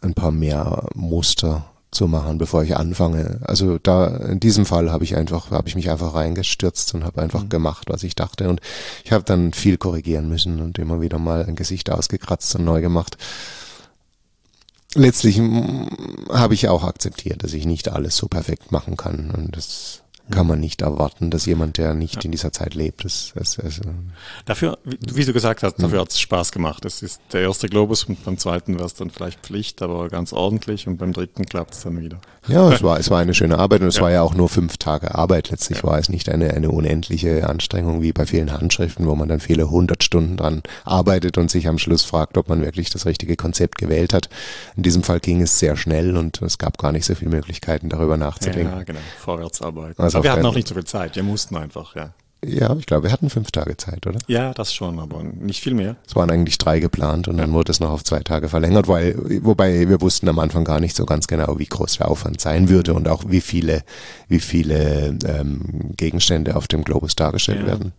[0.00, 3.40] ein paar mehr Muster zu machen, bevor ich anfange.
[3.42, 7.20] Also da in diesem Fall habe ich einfach habe ich mich einfach reingestürzt und habe
[7.20, 7.50] einfach mhm.
[7.50, 8.60] gemacht, was ich dachte und
[9.04, 12.80] ich habe dann viel korrigieren müssen und immer wieder mal ein Gesicht ausgekratzt und neu
[12.80, 13.18] gemacht
[14.94, 15.40] letztlich
[16.30, 19.30] habe ich auch akzeptiert, dass ich nicht alles so perfekt machen kann.
[19.30, 22.22] Und das kann man nicht erwarten, dass jemand, der nicht ja.
[22.22, 23.80] in dieser Zeit lebt, das, das, das
[24.44, 26.84] Dafür, wie du gesagt hast, dafür hat es Spaß gemacht.
[26.84, 30.32] Es ist der erste Globus und beim zweiten wäre es dann vielleicht Pflicht, aber ganz
[30.32, 32.20] ordentlich und beim dritten klappt es dann wieder.
[32.48, 34.02] Ja, es war, es war eine schöne Arbeit und es ja.
[34.02, 35.50] war ja auch nur fünf Tage Arbeit.
[35.50, 35.84] Letztlich ja.
[35.84, 39.70] war es nicht eine, eine unendliche Anstrengung wie bei vielen Handschriften, wo man dann viele
[39.70, 43.78] hundert Stunden dran arbeitet und sich am Schluss fragt, ob man wirklich das richtige Konzept
[43.78, 44.28] gewählt hat.
[44.76, 47.88] In diesem Fall ging es sehr schnell und es gab gar nicht so viele Möglichkeiten,
[47.88, 48.76] darüber nachzudenken.
[48.76, 49.00] Ja, genau.
[49.18, 50.02] Vorwärtsarbeiten.
[50.02, 51.14] Also aber wir hatten auch nicht so viel Zeit.
[51.14, 52.12] Wir mussten einfach, ja.
[52.44, 54.18] Ja, ich glaube, wir hatten fünf Tage Zeit, oder?
[54.26, 55.96] Ja, das schon, aber nicht viel mehr.
[56.06, 57.42] Es waren eigentlich drei geplant und ja.
[57.42, 60.80] dann wurde es noch auf zwei Tage verlängert, weil, wobei wir wussten am Anfang gar
[60.80, 63.84] nicht so ganz genau, wie groß der Aufwand sein würde und auch wie viele,
[64.26, 67.66] wie viele ähm, Gegenstände auf dem Globus dargestellt ja.
[67.66, 67.92] werden.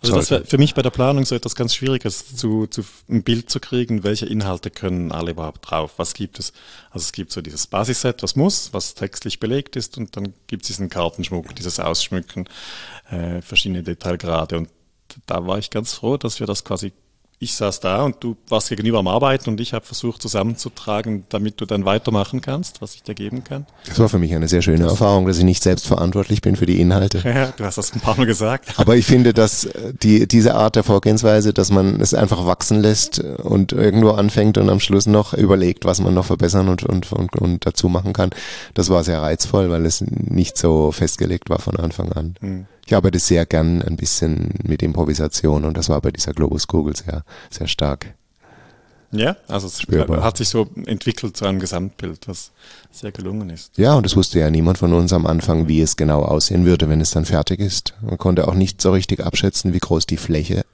[0.00, 3.22] Also das wäre für mich bei der Planung so etwas ganz Schwieriges, zu, zu ein
[3.22, 6.52] Bild zu kriegen, welche Inhalte können alle überhaupt drauf, was gibt es.
[6.90, 10.62] Also es gibt so dieses Basisset, was muss, was textlich belegt ist und dann gibt
[10.62, 12.48] es diesen Kartenschmuck, dieses Ausschmücken,
[13.10, 14.58] äh, verschiedene Detailgrade.
[14.58, 14.70] Und
[15.26, 16.92] da war ich ganz froh, dass wir das quasi
[17.38, 21.60] ich saß da und du warst gegenüber am Arbeiten und ich habe versucht zusammenzutragen, damit
[21.60, 23.66] du dann weitermachen kannst, was ich dir geben kann.
[23.86, 26.56] Das war für mich eine sehr schöne das Erfahrung, dass ich nicht selbst verantwortlich bin
[26.56, 27.22] für die Inhalte.
[27.36, 28.78] Ja, du hast das ein paar Mal gesagt.
[28.78, 29.68] Aber ich finde, dass
[30.02, 34.70] die, diese Art der Vorgehensweise, dass man es einfach wachsen lässt und irgendwo anfängt und
[34.70, 38.30] am Schluss noch überlegt, was man noch verbessern und, und, und, und dazu machen kann,
[38.72, 42.36] das war sehr reizvoll, weil es nicht so festgelegt war von Anfang an.
[42.40, 46.68] Mhm ich arbeite sehr gern ein bisschen mit Improvisation und das war bei dieser Globus
[46.68, 48.14] Kugel sehr, sehr stark.
[49.12, 50.22] Ja, also es Spürbar.
[50.22, 52.52] hat sich so entwickelt zu einem Gesamtbild, was
[52.90, 53.76] sehr gelungen ist.
[53.78, 56.88] Ja, und es wusste ja niemand von uns am Anfang, wie es genau aussehen würde,
[56.88, 57.94] wenn es dann fertig ist.
[58.02, 60.64] Man konnte auch nicht so richtig abschätzen, wie groß die Fläche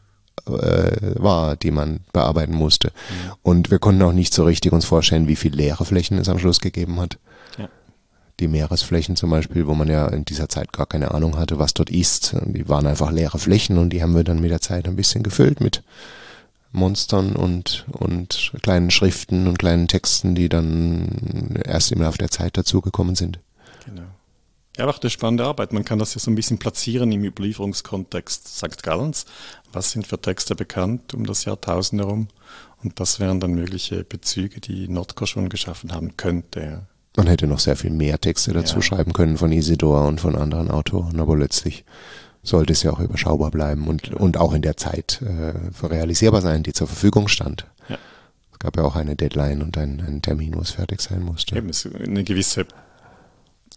[0.47, 2.89] äh, war, die man bearbeiten musste.
[2.89, 3.33] Mhm.
[3.43, 6.39] Und wir konnten auch nicht so richtig uns vorstellen, wie viel leere Flächen es am
[6.39, 7.19] Schluss gegeben hat.
[8.41, 11.75] Die Meeresflächen zum Beispiel, wo man ja in dieser Zeit gar keine Ahnung hatte, was
[11.75, 12.35] dort ist.
[12.47, 15.23] Die waren einfach leere Flächen und die haben wir dann mit der Zeit ein bisschen
[15.23, 15.83] gefüllt mit
[16.73, 22.57] Monstern und, und kleinen Schriften und kleinen Texten, die dann erst im Laufe der Zeit
[22.57, 23.39] dazugekommen sind.
[23.85, 24.03] Genau.
[24.79, 25.75] Ja, macht eine spannende Arbeit.
[25.75, 28.83] Man kann das ja so ein bisschen platzieren im Überlieferungskontext St.
[28.83, 29.27] Gallens.
[29.71, 32.29] Was sind für Texte bekannt um das Jahrtausend herum?
[32.83, 36.87] Und das wären dann mögliche Bezüge, die Nordkor schon geschaffen haben könnte.
[37.17, 38.83] Man hätte noch sehr viel mehr Texte dazu ja.
[38.83, 41.85] schreiben können von Isidor und von anderen Autoren, aber letztlich
[42.43, 44.17] sollte es ja auch überschaubar bleiben und, ja.
[44.17, 47.67] und auch in der Zeit äh, realisierbar sein, die zur Verfügung stand.
[47.89, 47.99] Ja.
[48.53, 51.57] Es gab ja auch eine Deadline und einen, einen Termin, wo es fertig sein musste.
[51.57, 51.71] Eben,
[52.05, 52.67] eine gewisse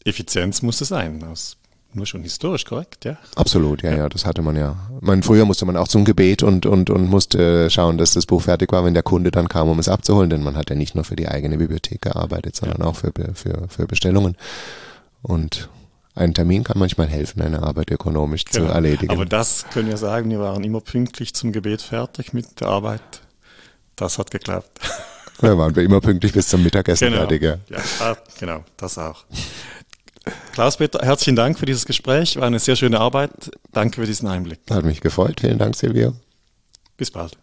[0.05, 1.23] Effizienz muss es sein.
[1.23, 1.57] Aus
[1.95, 3.17] nur schon historisch korrekt, ja?
[3.35, 4.75] Absolut, ja, ja, ja, das hatte man ja.
[5.01, 8.41] Man, früher musste man auch zum Gebet und, und, und musste schauen, dass das Buch
[8.41, 10.95] fertig war, wenn der Kunde dann kam, um es abzuholen, denn man hat ja nicht
[10.95, 12.85] nur für die eigene Bibliothek gearbeitet, sondern ja.
[12.85, 14.35] auch für, für, für Bestellungen.
[15.21, 15.69] Und
[16.15, 18.67] ein Termin kann manchmal helfen, eine Arbeit ökonomisch genau.
[18.67, 19.11] zu erledigen.
[19.11, 23.21] Aber das können wir sagen, wir waren immer pünktlich zum Gebet fertig mit der Arbeit.
[23.95, 24.79] Das hat geklappt.
[25.41, 27.27] Da waren wir immer pünktlich bis zum Mittagessen genau.
[27.27, 27.41] fertig.
[27.41, 27.57] Ja.
[27.67, 29.25] ja, ah, genau, das auch.
[30.53, 32.37] Klaus-Peter, herzlichen Dank für dieses Gespräch.
[32.37, 33.51] War eine sehr schöne Arbeit.
[33.71, 34.59] Danke für diesen Einblick.
[34.69, 35.41] Hat mich gefreut.
[35.41, 36.13] Vielen Dank, Silvio.
[36.97, 37.37] Bis bald.